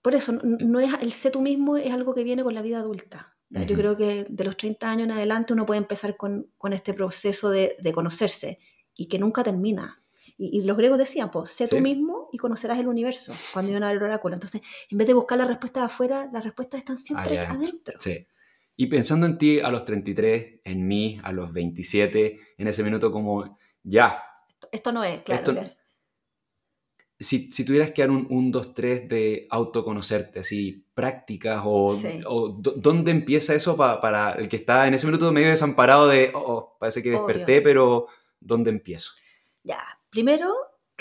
[0.01, 2.79] por eso, no es, el sé tú mismo es algo que viene con la vida
[2.79, 3.35] adulta.
[3.49, 6.93] Yo creo que de los 30 años en adelante uno puede empezar con, con este
[6.93, 8.59] proceso de, de, conocerse
[8.95, 10.01] y que nunca termina.
[10.37, 13.87] Y, los griegos decían, pues, sé tú mismo y conocerás el universo cuando iban a
[13.87, 14.35] ver el oráculo.
[14.35, 17.95] Entonces, en vez de buscar la respuesta afuera, las respuestas están siempre adentro.
[17.99, 18.27] Sí.
[18.75, 23.11] Y pensando en ti a los 33, en mí a los 27, en ese minuto
[23.11, 24.23] como, ya.
[24.71, 25.53] Esto, no es, claro
[27.21, 32.49] si, si, tuvieras que dar un 1, 2, 3 de autoconocerte, así, prácticas o, o
[32.49, 36.77] dónde empieza eso para el que está en ese minuto medio desamparado de, oh, oh
[36.79, 38.07] parece que desperté, pero
[38.39, 39.11] ¿dónde empiezo?
[39.63, 40.51] Ya, primero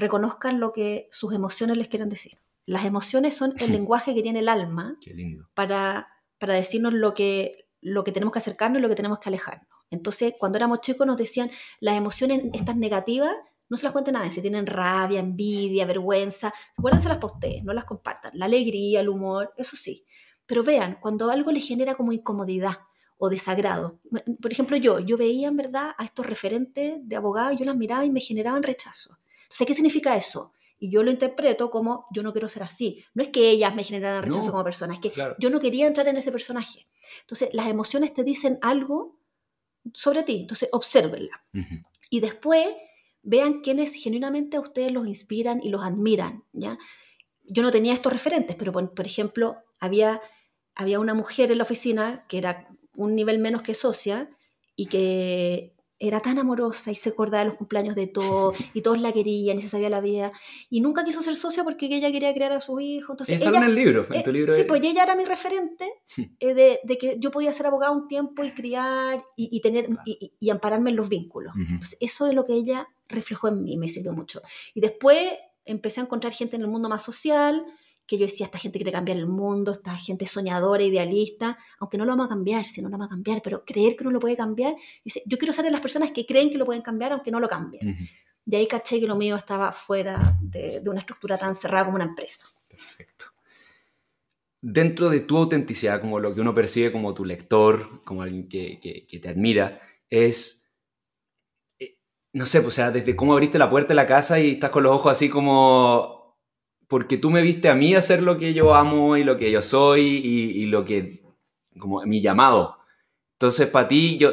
[0.00, 2.40] reconozcan lo que sus emociones les quieren decir.
[2.66, 4.98] Las emociones son el lenguaje que tiene el alma
[5.54, 6.08] Para,
[6.38, 9.68] para decirnos lo que, lo que tenemos que acercarnos y lo que tenemos que alejarnos.
[9.90, 13.34] Entonces, cuando éramos chicos nos decían, las emociones estas negativas
[13.68, 14.32] no se las cuenten a nadie.
[14.32, 18.32] Si tienen rabia, envidia, vergüenza, guárdenselas para ustedes, no las compartan.
[18.34, 20.04] La alegría, el humor, eso sí.
[20.46, 22.78] Pero vean, cuando algo les genera como incomodidad
[23.16, 24.00] o desagrado.
[24.40, 28.04] Por ejemplo, yo, yo veía en verdad a estos referentes de abogados, yo las miraba
[28.04, 29.18] y me generaban rechazo.
[29.50, 30.52] Entonces, ¿qué significa eso?
[30.78, 33.04] Y yo lo interpreto como yo no quiero ser así.
[33.14, 36.06] No es que ellas me generaran rechazo como persona, es que yo no quería entrar
[36.06, 36.86] en ese personaje.
[37.22, 39.18] Entonces, las emociones te dicen algo
[39.92, 41.44] sobre ti, entonces obsérvenla.
[42.10, 42.68] Y después
[43.22, 46.78] vean quiénes genuinamente a ustedes los inspiran y los admiran, ¿ya?
[47.42, 50.20] Yo no tenía estos referentes, pero por, ejemplo, había,
[50.76, 54.30] había una mujer en la oficina que era un nivel menos que socia
[54.76, 58.98] y que era tan amorosa y se acordaba de los cumpleaños de todos y todos
[59.00, 60.32] la querían y se sabía la vida
[60.70, 63.12] y nunca quiso ser socia porque ella quería criar a su hijo.
[63.12, 64.52] Entonces, ella, en el libro, en tu libro.
[64.52, 68.08] sí, pues ella era mi referente eh, de, de, que yo podía ser abogada un
[68.08, 71.52] tiempo y criar y, tener y, y, ampararme en los vínculos.
[71.56, 74.40] Entonces, eso es lo que ella reflejó en mí, me sirvió mucho.
[74.74, 75.18] Y después
[75.66, 77.64] empecé a encontrar gente en el mundo más social,
[78.10, 82.04] que yo decía, esta gente quiere cambiar el mundo, esta gente soñadora, idealista, aunque no
[82.04, 84.18] lo vamos a cambiar, si no lo vamos a cambiar, pero creer que uno lo
[84.18, 87.12] puede cambiar, dice, yo quiero ser de las personas que creen que lo pueden cambiar
[87.12, 87.96] aunque no lo cambien.
[88.44, 92.06] De ahí caché que lo mío estaba fuera de, una estructura tan cerrada como una
[92.06, 92.46] empresa.
[92.66, 93.26] Perfecto.
[94.60, 98.80] Dentro de tu autenticidad, como lo que uno percibe como tu lector, como alguien que,
[98.80, 100.60] que te admira, es
[102.32, 104.70] no sé, pues, o sea, desde cómo abriste la puerta de la casa y estás
[104.70, 106.19] con los ojos así como,
[106.90, 109.62] porque tú me viste a mí hacer lo que yo amo y lo que yo
[109.62, 111.22] soy y, lo que,
[111.78, 112.78] como mi llamado.
[113.34, 114.32] Entonces, para ti, yo,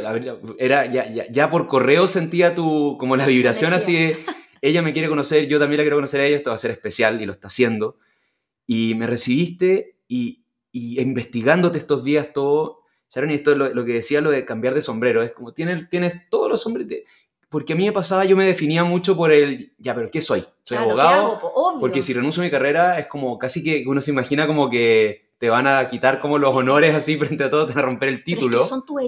[0.57, 4.17] era, ya, ya, ya, por correo sentía tu, como la vibración así de,
[4.63, 6.71] ella me quiere conocer, yo también la quiero conocer a ella, esto va a ser
[6.71, 7.99] especial y lo está haciendo.
[8.65, 13.93] Y me recibiste y, y investigándote estos días todo, Sharon, y esto es lo, que
[13.93, 17.03] decía, lo de cambiar de sombrero, es como tienes, tienes todos los sombreros,
[17.49, 20.43] porque a mí me pasaba, yo me definía mucho por el, ya, pero ¿qué soy?
[20.63, 21.39] ¿Soy abogado?
[21.79, 25.27] Porque si renuncio a mi carrera es como casi que uno se imagina como que
[25.37, 28.09] te van a quitar como los honores así frente a todo, te van a romper
[28.09, 28.63] el título.
[28.63, 29.01] son tus,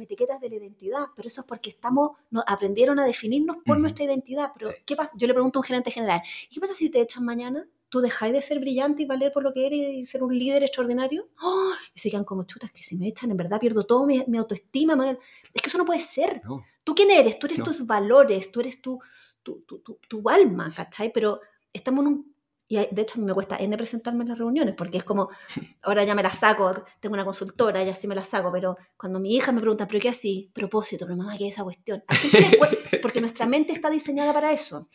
[0.00, 4.04] etiquetas de la identidad, pero eso es porque estamos, nos aprendieron a definirnos por nuestra
[4.04, 4.52] identidad.
[4.56, 5.12] Pero, ¿qué pasa?
[5.16, 7.66] Yo le pregunto a un gerente general, ¿qué pasa si te echan mañana?
[7.92, 10.62] ¿Tú dejáis de ser brillante y valer por lo que eres y ser un líder
[10.62, 11.28] extraordinario?
[11.94, 15.10] Y se quedan como chutas, que si me echan, en verdad pierdo todo mi, autoestima.
[15.52, 16.40] Es que eso no puede ser.
[16.84, 17.38] ¿Tú quién eres?
[17.38, 18.98] Tú eres tus valores, tú eres tu,
[19.42, 21.12] tu, tu, tu, alma, ¿cachai?
[21.12, 22.34] Pero estamos en un
[22.66, 25.28] y de hecho me cuesta N presentarme en las reuniones, porque es como,
[25.82, 29.20] ahora ya me la saco, tengo una consultora, ya sí me la saco, pero cuando
[29.20, 30.50] mi hija me pregunta, ¿pero qué así?
[30.54, 32.02] Propósito, pero mamá, ¿qué es esa cuestión?
[33.02, 34.88] porque nuestra mente está diseñada para eso.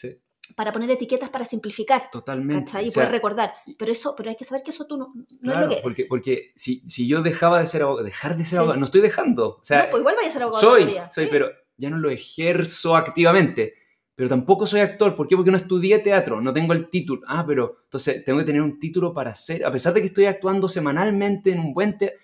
[0.55, 2.09] Para poner etiquetas para simplificar.
[2.11, 2.81] Totalmente.
[2.83, 3.53] Y poder recordar.
[3.77, 5.83] Pero eso, pero hay que saber que eso tú no, no es lo que eres.
[5.83, 9.01] Porque, porque si, si, yo dejaba de ser abogado, dejar de ser abogado, no estoy
[9.01, 9.57] dejando.
[9.59, 10.61] O sea, no, pues igual vaya a ser abogado.
[10.61, 13.73] Soy, soy, pero ya no lo ejerzo activamente
[14.17, 15.15] pero tampoco soy actor.
[15.15, 15.35] ¿Por qué?
[15.35, 17.21] Porque no estudié teatro, no tengo el título.
[17.27, 20.25] Ah, pero entonces tengo que tener un título para hacer, a pesar de que estoy
[20.25, 22.17] actuando semanalmente en un buen teatro.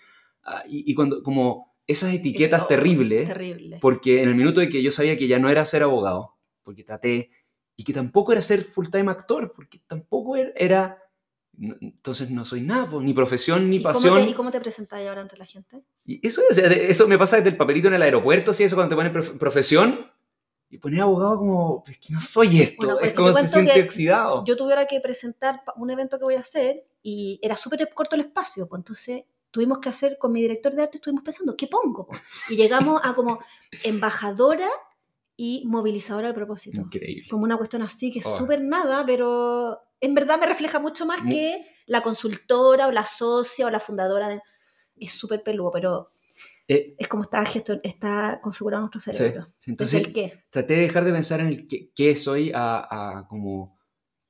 [0.43, 3.77] Ah, y, cuando, como esas etiquetas terribles, terrible.
[3.79, 6.83] porque en el minuto de que yo sabía que ya no era ser abogado, porque
[6.83, 7.29] traté,
[7.75, 11.01] y que tampoco era ser full-time actor, porque tampoco era,
[11.57, 14.13] entonces no soy nada, ni profesión ni pasión.
[14.13, 15.83] Cómo te, ¿Y cómo te presentas ahora ante la gente?
[16.05, 18.63] Y eso, eso me pasa desde el papelito en el aeropuerto, ¿sí?
[18.63, 20.11] eso cuando te ponen profesión,
[20.73, 24.43] y poner abogado como, es que no soy esto, es como se siente oxidado.
[24.43, 28.21] Yo tuviera que presentar un evento que voy a hacer y era súper corto el
[28.21, 32.07] espacio, pues entonces tuvimos que hacer, con mi director de arte estuvimos pensando, ¿qué pongo?
[32.49, 33.37] Y llegamos a como
[33.83, 34.67] embajadora
[35.35, 36.81] y movilizadora del propósito.
[36.81, 37.27] Increíble.
[37.29, 38.37] Como una cuestión así, que es oh.
[38.37, 43.67] súper nada, pero en verdad me refleja mucho más que la consultora o la socia
[43.67, 44.29] o la fundadora.
[44.29, 44.41] De...
[44.97, 46.11] Es súper peludo, pero
[46.67, 47.43] eh, es como está,
[47.83, 49.45] está configurado nuestro cerebro.
[49.67, 50.45] entonces, el qué.
[50.49, 53.77] traté de dejar de pensar en el qué, soy a, como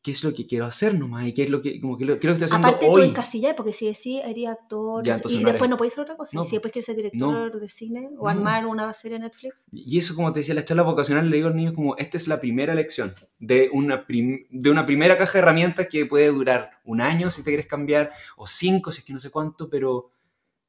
[0.03, 2.19] qué es lo que quiero hacer nomás y qué es lo que, como que lo,
[2.19, 3.03] que estoy haciendo Aparte hoy.
[3.03, 6.43] tú encasillás, porque si decís, sería actor, y después no podéis hacer otra cosa.
[6.43, 9.65] si después quieres ser director de cine o armar una serie de Netflix.
[9.71, 12.17] Y eso, como te decía, la charla vocacional le digo a los niños como, esta
[12.17, 16.81] es la primera lección de una, de una primera caja de herramientas que puede durar
[16.83, 20.11] un año si te quieres cambiar, o cinco si es que no sé cuánto, pero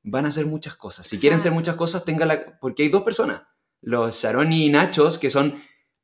[0.05, 1.09] van a hacer muchas cosas.
[1.09, 2.59] Si quieren hacer muchas cosas, tenga la...
[2.61, 3.43] Porque hay dos personas,
[3.81, 5.57] los Sharon y Nachos, que son...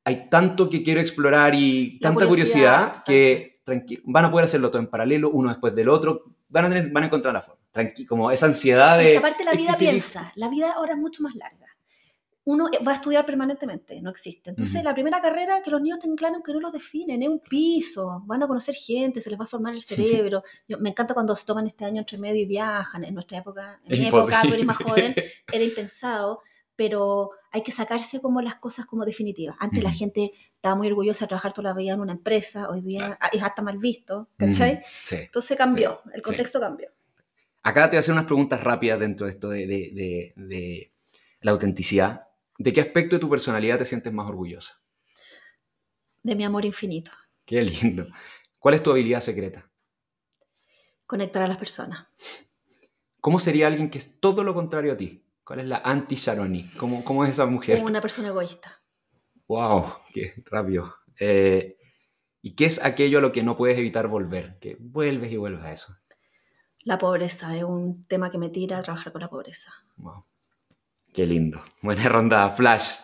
[0.04, 3.60] Hay tanto que quiero explorar y tanta curiosidad, que
[4.04, 7.04] van a poder hacerlo todo en paralelo, uno después del otro, van a, tener, van
[7.04, 7.60] a encontrar la forma.
[7.70, 9.16] Tranqui como esa ansiedad de...
[9.16, 11.70] aparte la vida piensa, la vida ahora es mucho más larga
[12.44, 14.50] uno va a estudiar permanentemente, no existe.
[14.50, 17.40] Entonces, la primera carrera que los niños tengan claro que no los definen, es un
[17.40, 20.42] piso, van a conocer gente, se les va a formar el cerebro.
[20.66, 23.04] me encanta cuando se toman este año entre medio y viajan.
[23.04, 25.14] En nuestra época, en mi época, tú eres más joven,
[25.52, 26.40] era impensado,
[26.80, 29.54] pero hay que sacarse como las cosas como definitivas.
[29.60, 32.80] Antes la gente estaba muy orgullosa de trabajar toda la vida en una empresa, hoy
[32.80, 34.80] día es hasta mal visto, ¿cachai?
[35.10, 36.88] Entonces cambió, el contexto cambió.
[37.62, 40.92] Acá te voy a hacer unas preguntas rápidas dentro de esto de, de, de
[41.42, 44.74] la autenticidad ¿De qué aspecto de tu personalidad te sientes más orgullosa?
[46.22, 47.10] De mi amor infinito.
[47.44, 48.06] Qué lindo.
[48.58, 49.70] ¿Cuál es tu habilidad secreta?
[51.06, 52.06] Conectar a las personas.
[53.20, 55.24] ¿Cómo sería alguien que es todo lo contrario a ti?
[55.50, 56.68] ¿Cuál es la anti-Sharoni?
[56.76, 57.82] ¿Cómo, ¿Cómo, es esa mujer?
[57.82, 58.84] Una persona egoísta.
[59.48, 59.94] ¡Wow!
[60.14, 60.94] ¡Qué rápido!
[61.18, 61.76] Eh,
[62.40, 64.60] ¿Y qué es aquello a lo que no puedes evitar volver?
[64.60, 65.92] Que vuelves y vuelves a eso.
[66.84, 69.72] La pobreza es un tema que me tira a trabajar con la pobreza.
[69.96, 70.24] ¡Wow!
[71.12, 71.60] Qué lindo.
[71.82, 72.98] Buena ronda, Flash.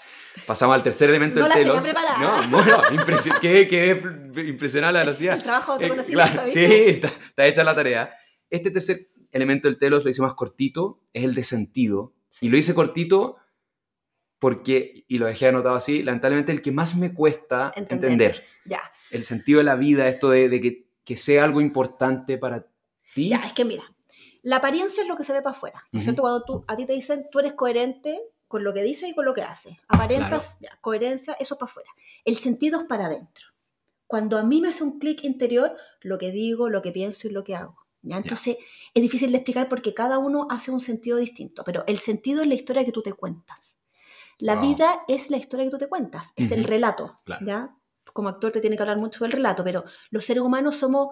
[0.46, 1.84] Pasamos al tercer elemento del telos.
[2.20, 2.80] No, bueno,
[3.40, 4.00] qué, qué
[4.46, 5.34] impresionante la velocidad.
[5.34, 6.42] El trabajo de conocimiento.
[6.46, 8.14] sí, está, hecha la tarea.
[8.48, 12.12] Este tercer elemento del telos lo hice más cortito, es el de sentido.
[12.40, 13.36] Y lo hice cortito
[14.38, 18.44] porque, y lo dejé anotado así, lamentablemente el que más me cuesta entender.
[18.64, 18.80] Ya.
[19.10, 22.66] El sentido de la vida, esto de, que, que, sea algo importante para
[23.14, 23.30] ti.
[23.30, 23.84] Ya, es que mira,
[24.42, 26.22] la apariencia es lo que se ve para afuera, ¿no es cierto?
[26.22, 29.24] Cuando tú, a ti te dicen, tú eres coherente con lo que dices y con
[29.24, 29.76] lo que haces.
[29.88, 31.90] Aparentas coherencia, eso es para afuera.
[32.24, 33.46] El sentido es para adentro.
[34.06, 37.32] Cuando a mí me hace un clic interior, lo que digo, lo que pienso y
[37.32, 37.85] lo que hago.
[38.06, 38.16] ¿Ya?
[38.16, 38.56] Entonces,
[38.94, 42.48] es difícil de explicar porque cada uno hace un sentido distinto, pero el sentido es
[42.48, 43.78] la historia que tú te cuentas.
[44.38, 47.16] La vida es la historia que tú te cuentas, es el relato.
[47.44, 47.74] ¿ya?
[48.12, 51.08] Como actor te tiene que hablar mucho del relato, pero los seres humanos somos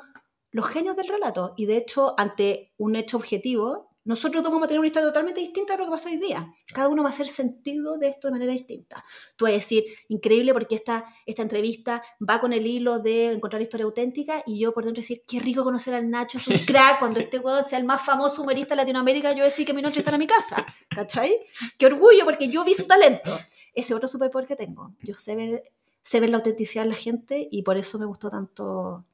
[0.50, 1.54] los genios del relato.
[1.56, 5.40] Y de hecho, ante un hecho objetivo, nosotros dos vamos a tener una historia totalmente
[5.40, 6.52] distinta a lo que pasa hoy día.
[6.72, 9.02] Cada uno va a hacer sentido de esto de manera distinta.
[9.36, 13.62] Tú vas a decir, increíble porque esta, esta entrevista va con el hilo de encontrar
[13.62, 16.98] historia auténtica y yo por dentro decir, qué rico conocer al Nacho, es un crack,
[16.98, 20.00] cuando este weón sea el más famoso humorista de Latinoamérica, yo decir que mi noche
[20.00, 21.40] está en mi casa, ¿cachai?
[21.78, 23.38] Qué orgullo porque yo vi su talento.
[23.72, 24.92] Ese otro superpoder que tengo.
[25.02, 28.30] Yo sé ver, sé ver la autenticidad de la gente y por eso me gustó
[28.30, 29.04] tanto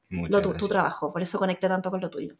[0.59, 2.35] tu, trabajo, por eso conecté tanto con lo tuyo.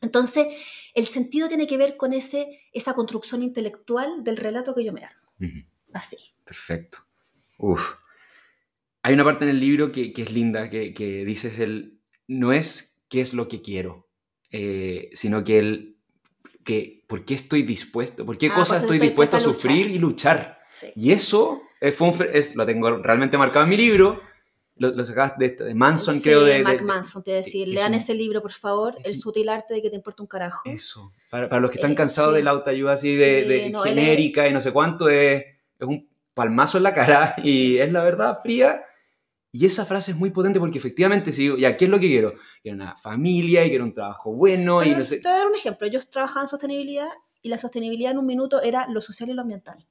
[0.00, 0.46] Entonces,
[0.94, 5.04] el sentido tiene que ver con ese, esa construcción intelectual del relato que yo me
[5.04, 5.20] hago.
[5.92, 6.16] Así.
[6.44, 6.98] Perfecto.
[7.58, 7.94] Uf.
[9.02, 13.04] Hay una parte en el libro que, es linda, que, que, dices el, no es
[13.08, 14.08] qué es lo que quiero,
[14.50, 15.96] eh, sino que el,
[16.64, 18.24] que, ¿por qué estoy dispuesto?
[18.24, 20.60] ¿Por qué ah, cosas estoy, dispuesto a, sufrir y luchar?
[20.94, 24.20] Y eso eh, fue es, lo tengo realmente marcado en mi libro,
[24.82, 26.42] lo, lo sacabas de, de Manson, creo.
[26.42, 27.68] De, Mark Manson, te voy a decir.
[27.68, 28.98] Lean ese libro, por favor.
[29.04, 30.68] El sutil arte de que te importa un carajo.
[30.68, 31.12] Eso.
[31.30, 34.72] Para, para los que están cansados de la autoayuda así de, genérica y no sé
[34.72, 35.44] cuánto, es,
[35.78, 38.82] es un palmazo en la cara y es la verdad fría.
[39.52, 42.08] Y esa frase es muy potente porque efectivamente si digo, ya, ¿qué es lo que
[42.08, 42.34] quiero?
[42.62, 44.82] Quiero una familia y quiero un trabajo bueno.
[44.82, 45.20] y no sé.
[45.20, 45.86] Te voy a dar un ejemplo.
[45.86, 47.08] Yo trabajaba en sostenibilidad
[47.40, 49.86] y la sostenibilidad en un minuto era lo social y lo ambiental.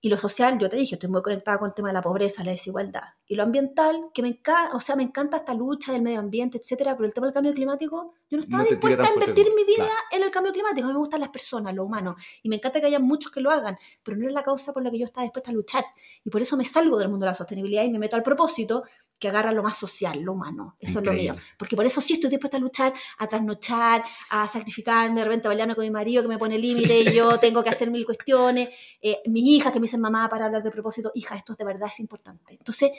[0.00, 2.44] Y lo social, yo te dije, estoy muy conectada con el tema de la pobreza,
[2.44, 3.02] la desigualdad.
[3.26, 6.58] Y lo ambiental, que me encanta, o sea, me encanta esta lucha del medio ambiente,
[6.58, 9.88] etcétera, pero el tema del cambio climático, yo no estaba dispuesta a invertir mi vida
[10.12, 10.84] en el cambio climático.
[10.86, 12.14] A mí me gustan las personas, lo humano.
[12.42, 14.82] Y me encanta que haya muchos que lo hagan, pero no es la causa por
[14.84, 15.84] la que yo estaba dispuesta a luchar.
[16.24, 18.84] Y por eso me salgo del mundo de la sostenibilidad y me meto al propósito
[19.18, 20.76] que agarra lo más social, lo humano.
[20.78, 21.36] Eso es lo mío.
[21.58, 25.74] Porque por eso sí estoy dispuesta a luchar, a trasnochar, a sacrificarme, de repente bailarme
[25.74, 28.68] con mi marido que me pone límite y yo tengo que hacer mil cuestiones.
[29.00, 31.88] Eh, mis hijas que me dicen mamá para hablar de propósito, hija, esto de verdad
[31.88, 32.54] es importante.
[32.54, 32.90] Entonces,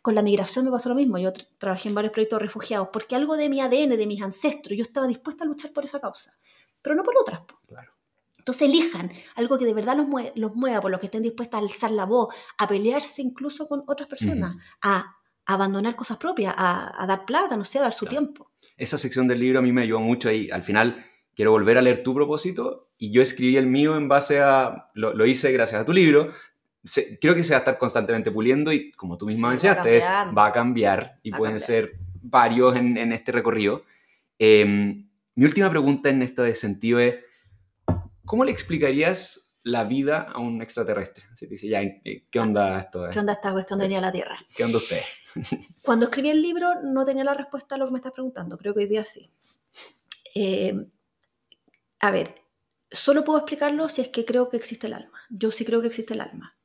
[0.00, 1.18] con la migración me pasó lo mismo.
[1.18, 4.76] Yo trabajé en varios proyectos de refugiados porque algo de mi ADN, de mis ancestros,
[4.76, 6.38] yo estaba dispuesta a luchar por esa causa,
[6.80, 7.42] pero no por otras.
[7.66, 7.92] Claro.
[8.38, 11.62] Entonces elijan algo que de verdad los, los mueva, por lo que estén dispuestas a
[11.62, 15.17] alzar la voz, a pelearse incluso con otras personas, a
[15.48, 18.50] abandonar cosas propias, a, dar plata, no sé, a dar su tiempo.
[18.76, 21.82] Esa sección del libro a mí me ayudó mucho y al final quiero volver a
[21.82, 25.84] leer tu propósito y yo escribí el mío en base a, lo, hice gracias a
[25.86, 26.30] tu libro,
[27.20, 30.00] creo que se va a estar constantemente puliendo y como tú misma mencionaste,
[30.36, 33.84] va a cambiar y pueden ser varios en, este recorrido.
[34.38, 37.16] Em, mi última pregunta en esto de sentido es,
[38.26, 41.24] ¿cómo le explicarías la vida a un extraterrestre.
[41.32, 41.80] Así dice, ya,
[42.30, 43.08] ¿qué onda esto?
[43.12, 44.36] ¿Qué onda esta cuestión de venir a la Tierra?
[44.56, 45.00] ¿Qué onda usted?
[45.82, 48.74] Cuando escribí el libro no tenía la respuesta a lo que me estás preguntando, creo
[48.74, 49.30] que hoy día sí.
[50.34, 50.86] Eh,
[52.00, 52.34] a ver,
[52.90, 55.20] solo puedo explicarlo si es que creo que existe el alma.
[55.30, 56.56] Yo sí creo que existe el alma.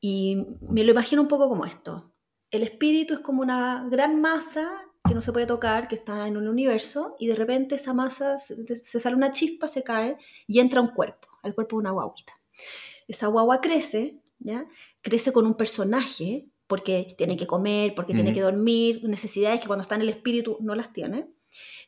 [0.00, 2.12] Y me lo imagino un poco como esto.
[2.50, 4.70] El espíritu es como una gran masa
[5.06, 8.38] que no se puede tocar, que está en un universo, y de repente esa masa
[8.38, 10.16] se, sale una chispa, se cae
[10.46, 12.34] y entra un cuerpo al cuerpo de una guaguita.
[13.08, 14.66] Esa guagua crece, ¿ya?
[15.00, 19.82] Crece con un personaje porque tiene que comer, porque tiene que dormir, necesidades que cuando
[19.82, 21.28] está en el espíritu no las tiene.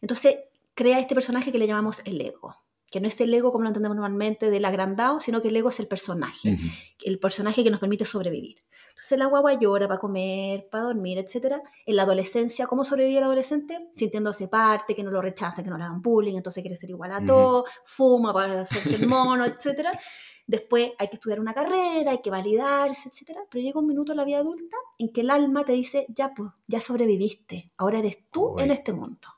[0.03, 0.41] Entonces
[0.75, 2.55] crea este personaje que le llamamos el ego,
[2.91, 5.71] que no es el ego como lo entendemos normalmente del agrandado, sino que el ego
[5.71, 6.59] es el personaje,
[7.03, 8.59] el personaje que nos permite sobrevivir.
[8.91, 11.63] Entonces la guagua llora para comer, para dormir, etc.
[11.87, 13.89] En la adolescencia, ¿cómo sobrevive el adolescente?
[13.95, 17.11] Sintiéndose parte, que no lo rechacen, que no le hagan bullying, entonces quiere ser igual
[17.13, 19.99] a todo, fuma para hacerse el mono, etc.
[20.47, 23.39] Después hay que estudiar una carrera, hay que validarse, etc.
[23.51, 26.35] Pero llega un minuto en la vida adulta en que el alma te dice, ya
[26.35, 29.29] pues, ya sobreviviste, ahora eres tú en este mundo.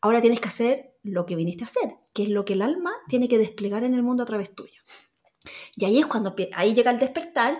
[0.00, 2.92] Ahora tienes que hacer lo que viniste a hacer, que es lo que el alma
[3.08, 4.82] tiene que desplegar en el mundo a través tuyo.
[5.76, 7.58] Y ahí es cuando ahí llega el despertar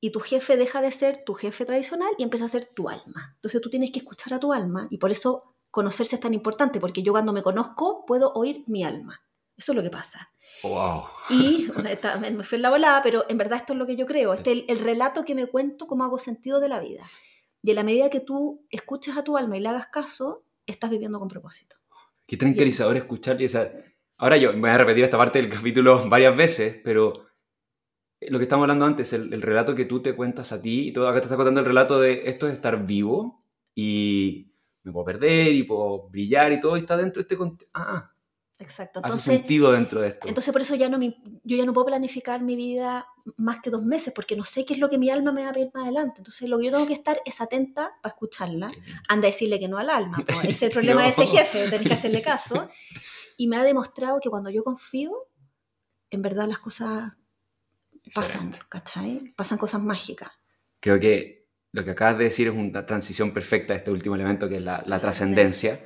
[0.00, 3.32] y tu jefe deja de ser tu jefe tradicional y empieza a ser tu alma.
[3.34, 6.80] Entonces tú tienes que escuchar a tu alma y por eso conocerse es tan importante,
[6.80, 9.22] porque yo cuando me conozco puedo oír mi alma.
[9.58, 10.30] Eso es lo que pasa.
[10.62, 11.04] Wow.
[11.30, 14.32] Y me fue en la volada, pero en verdad esto es lo que yo creo.
[14.32, 17.02] Este es el, relato que me cuento, cómo hago sentido de la vida.
[17.60, 20.90] Y en la medida que tú escuchas a tu alma y le hagas caso, estás
[20.90, 21.76] viviendo con propósito.
[22.24, 23.42] Qué tranquilizador escuchar.
[23.42, 23.72] esa...
[24.16, 27.26] Ahora yo voy a repetir esta parte del capítulo varias veces, pero
[28.20, 31.08] lo que estamos hablando antes, el, relato que tú te cuentas a ti, y todo,
[31.08, 33.44] acá te está contando el relato de esto es estar vivo
[33.74, 34.52] y
[34.84, 37.66] me puedo perder y puedo brillar y todo, y está dentro de este.
[37.74, 38.12] Ah,
[38.60, 38.98] Exacto.
[38.98, 40.26] Entonces, hace sentido dentro de esto.
[40.26, 43.84] Entonces por eso ya no yo ya no puedo planificar mi vida más que dos
[43.84, 45.84] meses, porque no sé qué es lo que mi alma me va a pedir más
[45.84, 46.14] adelante.
[46.18, 48.72] Entonces lo que yo tengo que estar es atenta para escucharla.
[49.08, 50.18] Anda a decirle que no al alma.
[50.26, 52.68] Ese es el problema de ese jefe, tenés que hacerle caso.
[53.36, 55.28] Y me ha demostrado que cuando yo confío,
[56.10, 57.12] en verdad las cosas
[58.14, 59.28] pasan, ¿cachai?
[59.36, 60.30] Pasan cosas mágicas.
[60.80, 64.48] Creo que lo que acabas de decir es una transición perfecta a este último elemento
[64.48, 65.78] que es la, trascendencia.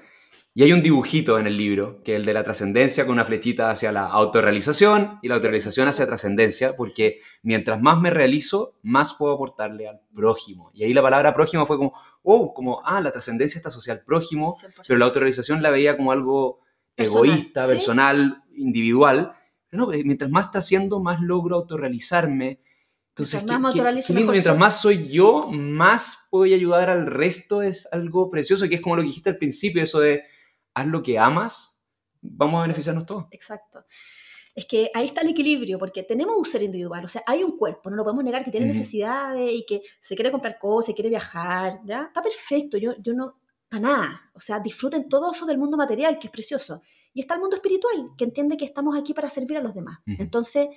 [0.55, 3.25] Y hay un dibujito en el libro, que es el de la trascendencia, con una
[3.25, 9.15] flechita hacia la autorrealización y la autorrealización hacia trascendencia, porque mientras más me realizo, más
[9.15, 10.71] puedo aportarle al prójimo.
[10.75, 14.05] Y ahí la palabra prójimo fue como, oh, como, ah, la trascendencia está social al
[14.05, 14.55] prójimo,
[14.87, 16.61] pero la autorrealización la veía como algo
[16.97, 19.35] egoísta, personal, individual.
[19.71, 22.61] No, eh, mientras más trasciendo, más logro autorrealizarme.
[23.13, 27.61] Entonces, mientras, más, mientras más soy yo, más puedo ayudar al resto.
[27.61, 30.25] Es algo precioso, que es como lo que dijiste al principio, eso de
[30.73, 31.85] haz lo que amas,
[32.23, 33.27] vamos a beneficiarnos todos.
[33.31, 33.85] Exacto.
[34.55, 37.57] Es que ahí está el equilibrio, porque tenemos un ser individual, o sea, hay un
[37.57, 41.09] cuerpo, no lo podemos negar que tiene necesidades y que se quiere comprar cosas, quiere
[41.09, 42.05] viajar, ¿ya?
[42.05, 46.19] Está perfecto, yo, yo no, para nada, o sea, disfruten todo eso del mundo material,
[46.19, 46.83] que es precioso,
[47.15, 50.01] y está el mundo espiritual, que entiende que estamos aquí para servir a los demás.
[50.07, 50.69] Entonces,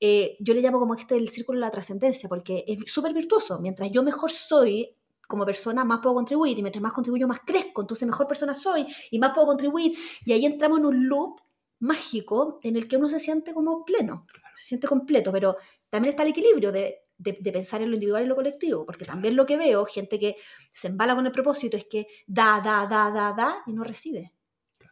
[0.00, 3.60] eh, yo le llamo como este el círculo de la trascendencia, porque es súper virtuoso.
[3.60, 4.96] Mientras yo mejor soy
[5.28, 6.58] como persona, más puedo contribuir.
[6.58, 7.82] Y mientras más contribuyo, más crezco.
[7.82, 9.96] Entonces, mejor persona soy y más puedo contribuir.
[10.24, 11.40] Y ahí entramos en un loop
[11.78, 14.26] mágico en el que uno se siente como pleno,
[14.56, 15.30] se siente completo.
[15.32, 15.56] Pero
[15.88, 18.86] también está el equilibrio de, de, pensar en lo individual y lo colectivo.
[18.86, 20.36] Porque también lo que veo, gente que
[20.72, 24.32] se embala con el propósito, es que da, da, da, da, da y no recibe.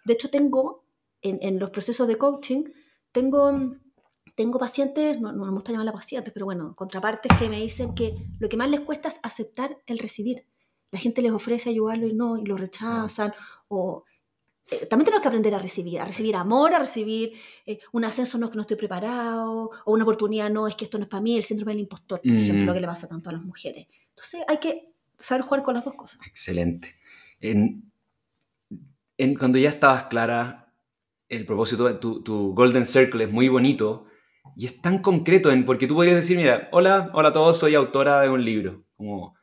[0.05, 0.85] De hecho, tengo
[1.23, 2.65] en, en los procesos de coaching,
[3.11, 3.51] tengo
[4.39, 8.15] tengo pacientes, no, no, me gusta llamarla pacientes, pero bueno, contrapartes que me dicen que
[8.39, 10.47] lo que más les cuesta es aceptar el recibir.
[10.93, 13.33] La gente les ofrece ayudarlo y no, y lo rechazan.
[13.67, 14.05] O,
[14.71, 17.33] eh, también tenemos que aprender a recibir, a recibir amor, a recibir
[17.67, 20.85] eh, un ascenso no es que no estoy preparado, o una oportunidad no es que
[20.85, 23.31] esto no es para mí, el síndrome del impostor, por ejemplo, que le pasa tanto
[23.31, 23.89] a las mujeres.
[24.11, 26.25] Entonces hay que saber jugar con las dos cosas.
[26.29, 26.95] Excelente.
[27.41, 27.91] En,
[29.17, 30.73] en, cuando ya estabas clara,
[31.29, 34.08] el propósito, tu, tu Golden Circle es muy bonito,
[34.57, 37.75] y es tan concreto, en, porque tú podrías decir, mira, hola, hola a todos, soy
[37.75, 38.85] autora de un libro.
[38.97, 39.37] Como,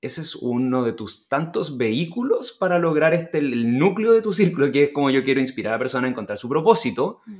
[0.00, 4.70] ese es uno de tus tantos vehículos para lograr este, el núcleo de tu círculo,
[4.70, 7.20] que es como yo quiero inspirar a la persona a encontrar su propósito.
[7.26, 7.38] Mm.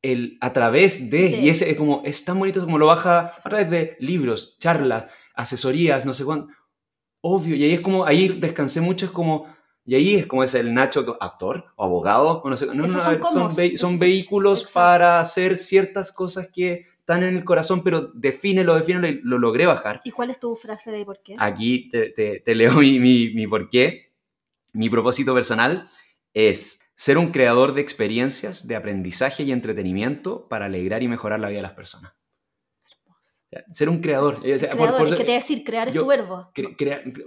[0.00, 3.40] El, a través de, y ese es como, es tan bonito como lo baja a
[3.48, 6.52] través de libros, charlas, asesorías, no sé cuánto.
[7.20, 9.46] Obvio, y ahí es como, ahí descansé mucho, es como,
[9.88, 12.42] y ahí es como es el Nacho, actor o abogado.
[12.44, 17.82] No, no, no, son, son, vehículos para hacer ciertas cosas que están en el corazón,
[17.82, 20.02] pero defínelo, defínelo y lo logré bajar.
[20.04, 21.36] ¿Y cuál es tu frase de por qué?
[21.38, 24.12] Aquí te, te, leo mi, mi, mi por qué.
[24.74, 25.88] Mi propósito personal
[26.34, 31.48] es ser un creador de experiencias de aprendizaje y entretenimiento para alegrar y mejorar la
[31.48, 32.12] vida de las personas.
[33.72, 34.40] Ser un creador.
[34.44, 36.50] es que te voy a decir, crear es tu verbo.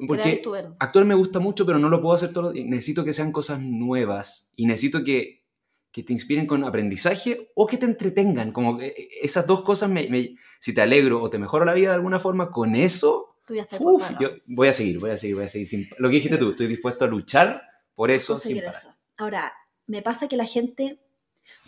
[0.07, 0.41] porque
[0.79, 2.53] actuar me gusta mucho, pero no lo puedo hacer todo.
[2.53, 5.45] Necesito que sean cosas nuevas y necesito que,
[5.91, 8.51] que te inspiren con aprendizaje o que te entretengan.
[8.51, 8.79] Como
[9.21, 12.51] esas dos cosas, me, si te alegro o te mejoro la vida de alguna forma,
[12.51, 15.49] con eso, tú ya estás uf, yo voy a seguir, voy a seguir, voy a
[15.49, 15.89] seguir.
[15.97, 17.63] lo que dijiste tú, estoy dispuesto a luchar
[17.95, 18.37] por eso.
[18.37, 18.95] Sin eso.
[19.17, 19.53] Ahora,
[19.87, 20.99] me pasa que la gente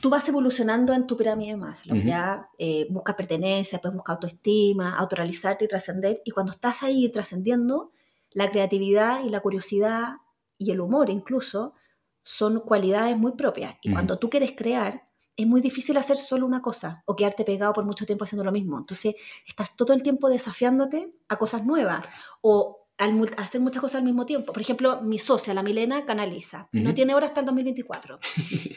[0.02, 5.66] tú vas evolucionando en tu pirámide más, ya eh, buscas pertenencia, pues buscas autoestima, autorrealizarte
[5.66, 7.92] y trascender, y cuando estás ahí trascendiendo,
[8.32, 10.18] la creatividad y la curiosidad
[10.58, 11.74] y el humor incluso
[12.22, 16.62] son cualidades muy propias, y cuando tú quieres crear, es muy difícil hacer solo una
[16.62, 18.78] cosa o quedarte pegado por mucho tiempo haciendo lo mismo.
[18.78, 19.16] Entonces,
[19.48, 22.06] estás todo el tiempo desafiándote a cosas nuevas
[22.42, 24.54] o al hacer muchas cosas al mismo tiempo.
[24.54, 26.70] Por ejemplo, mi socia, la Milena, canaliza.
[26.72, 28.20] No tiene horas hasta el 2024.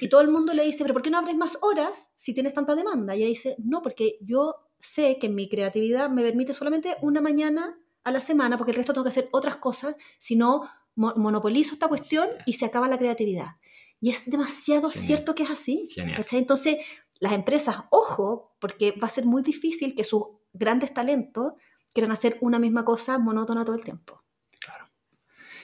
[0.00, 2.54] y todo el mundo le dice, pero ¿por qué no abres más horas si tienes
[2.54, 3.14] tanta demanda?
[3.14, 7.78] Y ella dice, no, porque yo sé que mi creatividad me permite solamente una mañana
[8.04, 11.88] a la semana, porque el resto tengo que hacer otras cosas, si no monopolizo esta
[11.88, 13.56] cuestión y se acaba la creatividad.
[14.00, 15.88] Y es demasiado cierto que es así.
[16.32, 16.76] Entonces,
[17.18, 21.52] las empresas, ojo, porque va a ser muy difícil que sus grandes talentos
[21.96, 24.22] quieran hacer una misma cosa monótona todo el tiempo.
[24.60, 24.84] Claro.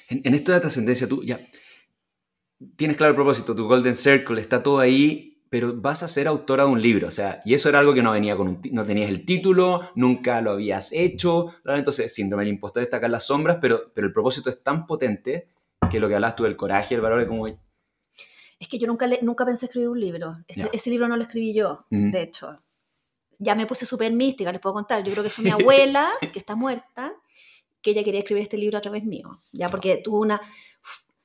[0.09, 1.39] En, esto de trascendencia, tú ya
[2.76, 6.64] tienes claro el propósito, tu Golden Circle, está todo ahí, pero vas a ser autora
[6.64, 8.85] de un libro, o sea, y eso era algo que no venía con un, no
[8.85, 13.26] tenías el título, nunca lo habías hecho, entonces síndrome del impostor está acá en las
[13.26, 15.49] sombras, pero, pero el propósito es tan potente
[15.91, 17.47] que lo que hablas tú del coraje, el valor de cómo...
[17.47, 20.39] Es que yo nunca, nunca pensé escribir un libro.
[20.47, 22.62] Este, ese libro no lo escribí yo, de hecho
[23.43, 25.03] ya me puse súper mística, les puedo contar.
[25.03, 27.12] Yo creo que fue mi abuela, que está muerta,
[27.80, 30.40] que ella quería escribir este libro a través mío, ya porque tuvo una,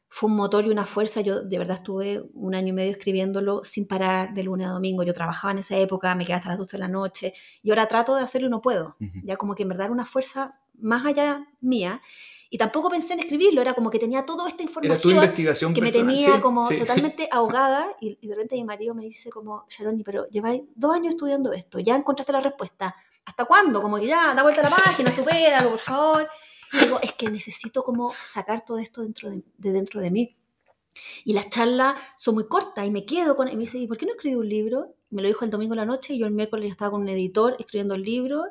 [0.09, 1.22] fue un motor y una fuerza.
[1.22, 5.03] Yo de verdad estuve un año y medio escribiéndolo sin parar de lunes a domingo.
[5.03, 7.88] Yo trabajaba en esa época, me quedaba hasta las 12 de la noche y ahora
[7.88, 8.95] trato de hacerlo y no puedo.
[9.24, 12.01] Ya como que en verdad era una fuerza más allá mía.
[12.50, 15.91] Y tampoco pensé en escribirlo, era como que tenía toda esta información investigación que me
[15.91, 20.64] tenía como totalmente ahogada y, de repente mi marido me dice como, Sharoni, pero lleváis
[20.76, 22.95] dos años estudiando esto, ya encontraste la respuesta,
[23.26, 23.82] ¿hasta cuándo?
[23.82, 26.30] Como que ya, da vuelta a la página, supéralo, por favor.
[26.74, 30.38] Y digo, es que necesito como sacar todo esto dentro de, dentro de mí.
[31.24, 33.48] Y las charlas son muy cortas y me quedo con...
[33.48, 34.95] Y me dice, ¿y por qué no escribí un libro?
[35.10, 37.10] Me lo dijo el domingo en la noche y yo el miércoles estaba con un
[37.10, 38.45] editor escribiendo el libro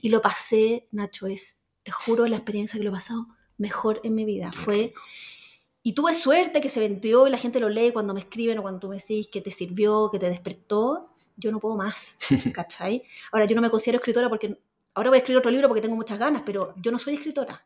[0.00, 3.26] y lo pasé, Nacho, es, te juro, la experiencia que lo he pasado
[3.58, 4.52] mejor en mi vida.
[4.52, 4.94] Fue...
[5.82, 8.62] Y tuve suerte que se vendió y la gente lo lee cuando me escriben o
[8.62, 11.14] cuando tú me decís que te sirvió, que te despertó.
[11.36, 12.18] Yo no puedo más,
[12.52, 13.02] ¿cachai?
[13.32, 14.58] Ahora, yo no me considero escritora porque...
[14.94, 17.64] Ahora voy a escribir otro libro porque tengo muchas ganas, pero yo no soy escritora.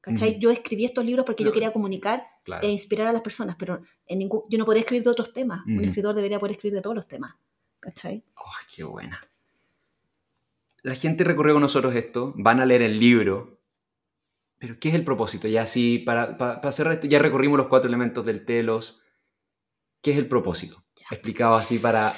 [0.00, 0.38] ¿Cachai?
[0.40, 2.26] Yo escribí estos libros porque yo quería comunicar
[2.60, 5.64] e inspirar a las personas, pero en ningún, yo no podía escribir de otros temas.
[5.64, 7.36] Un escritor debería poder escribir de todos los temas.
[7.78, 8.24] ¿Cachai?
[8.34, 9.20] Oh, qué buena!
[10.82, 13.60] La gente recorrió con nosotros esto, van a leer el libro,
[14.62, 15.48] pero ¿qué es el propósito?
[15.48, 19.00] Ya así, para, para, cerrar esto, ya recorrimos los cuatro elementos del telos.
[20.00, 20.84] ¿Qué es el propósito?
[21.10, 22.14] Explicado así para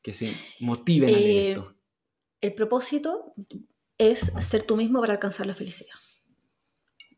[0.00, 1.74] que se motiven a eh, esto.
[2.40, 3.34] El propósito
[3.98, 5.96] es ser tú mismo para alcanzar la felicidad.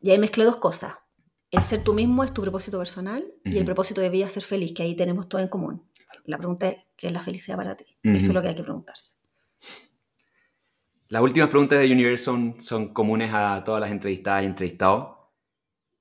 [0.01, 0.95] y ahí mezclé dos cosas.
[1.51, 4.41] El ser tú mismo es tu propósito personal y el propósito de vida es ser
[4.41, 5.87] feliz, que ahí tenemos todo en común.
[6.25, 7.95] La pregunta es, ¿qué es la felicidad para ti?
[8.01, 9.17] Eso es lo que hay que preguntarse.
[11.13, 15.15] Las últimas preguntas de Universe son, son comunes a todas las entrevistadas y entrevistados.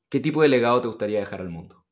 [0.08, 1.84] ¿Qué tipo de legado te gustaría dejar al mundo?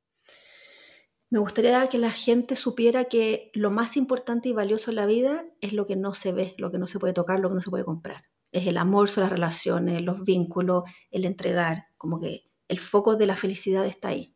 [1.29, 5.45] Me gustaría que la gente supiera que lo más importante y valioso en la vida
[5.61, 7.61] es lo que no se ve, lo que no se puede tocar, lo que no
[7.61, 8.25] se puede comprar.
[8.53, 13.27] Es el amor, son las relaciones, los vínculos, el entregar, como que el foco de
[13.27, 14.35] la felicidad está ahí,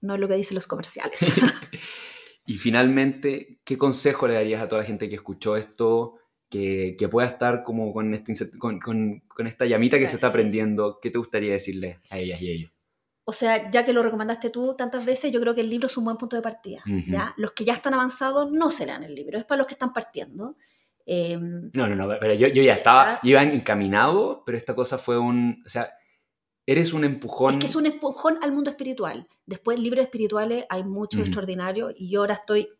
[0.00, 1.18] no es lo que dicen los comerciales.
[2.46, 6.16] y finalmente, ¿qué consejo le darías a toda la gente que escuchó esto,
[6.52, 10.98] que, pueda estar como con, este, con, esta llamita que se está aprendiendo?
[11.00, 12.72] ¿Qué te gustaría decirle a ellas y a ellos?
[13.24, 15.96] o sea, ya que lo recomendaste tú tantas veces, yo creo que el libro es
[15.96, 16.82] un buen punto de partida.
[17.06, 17.32] ¿ya?
[17.36, 20.56] Los que ya están avanzados no serán el libro, es para los que están partiendo.
[21.06, 25.62] Em, no, no, no, pero yo, ya estaba, iba encaminado, pero esta cosa fue un,
[25.64, 25.92] o sea,
[26.66, 27.52] eres un empujón.
[27.52, 29.28] Es que es un empujón al mundo espiritual.
[29.46, 32.70] Después, libros espirituales hay mucho extraordinario y yo ahora estoy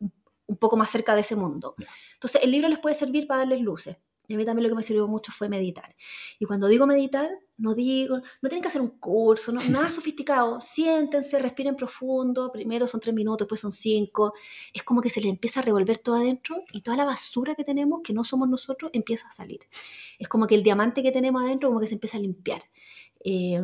[0.47, 1.75] un poco más cerca de ese mundo.
[2.23, 3.97] Entonces, el libro les puede servir para darles luces.
[4.29, 5.97] Y a mí también lo que me sirvió mucho fue meditar.
[6.39, 10.61] Y cuando digo meditar, no digo, no tienen que hacer un curso, no, nada sofisticado.
[10.61, 12.53] Siéntense, respiren profundo.
[12.53, 14.35] Primero son tres minutos, después son cinco.
[14.73, 17.65] Es como que se les empieza a revolver todo adentro y toda la basura que
[17.65, 19.59] tenemos, que no somos nosotros, empieza a salir.
[20.21, 22.63] Es como que el diamante que tenemos adentro, como que se empieza a limpiar.
[23.25, 23.61] Eh,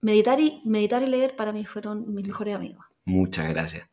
[0.00, 2.84] meditar, y, meditar y leer para mí fueron mis mejores amigos.
[3.04, 3.88] Muchas gracias.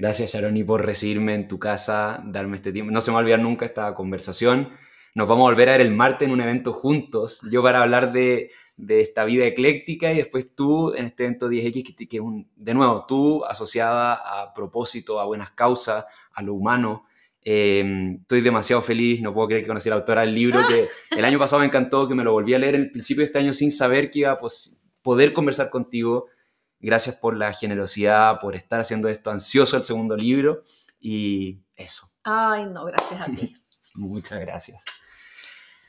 [0.00, 2.90] Gracias, Sharoni, por recibirme en tu casa, darme este tiempo.
[2.90, 4.70] No se me va a olvidar nunca esta conversación.
[5.14, 7.42] Nos vamos a volver a ver el martes en un evento juntos.
[7.50, 12.08] Yo para hablar de, de esta vida ecléctica y después tú en este evento 10X,
[12.08, 17.04] que, es un, de nuevo, tú asociada a propósito, a buenas causas, a lo humano.
[17.44, 20.88] Eh, estoy demasiado feliz, no puedo creer que conocí a la autora del libro, que
[21.18, 23.26] el año pasado me encantó, que me lo volví a leer en el principio de
[23.26, 24.38] este año sin saber que iba a
[25.02, 26.28] poder conversar contigo.
[26.80, 30.64] Gracias por la generosidad, por estar haciendo esto ansioso el segundo libro
[30.98, 32.08] y eso.
[32.22, 33.54] Ay, no, gracias a ti.
[33.94, 34.84] Muchas gracias.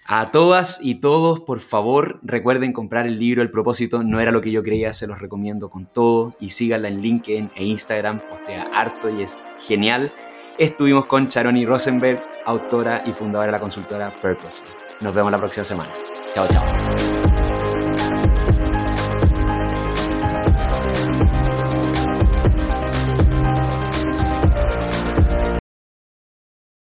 [0.08, 4.42] A todas y todos, por favor, recuerden comprar el libro El propósito no era lo
[4.42, 8.64] que yo creía, se los recomiendo con todo y síganla en LinkedIn e Instagram, postea
[8.74, 10.12] harto y es genial.
[10.58, 14.64] Estuvimos con Charoni Rosenberg, autora y fundadora de la consultora Purpose.
[15.00, 15.92] Nos vemos la próxima semana.
[16.34, 17.21] Chao, chao.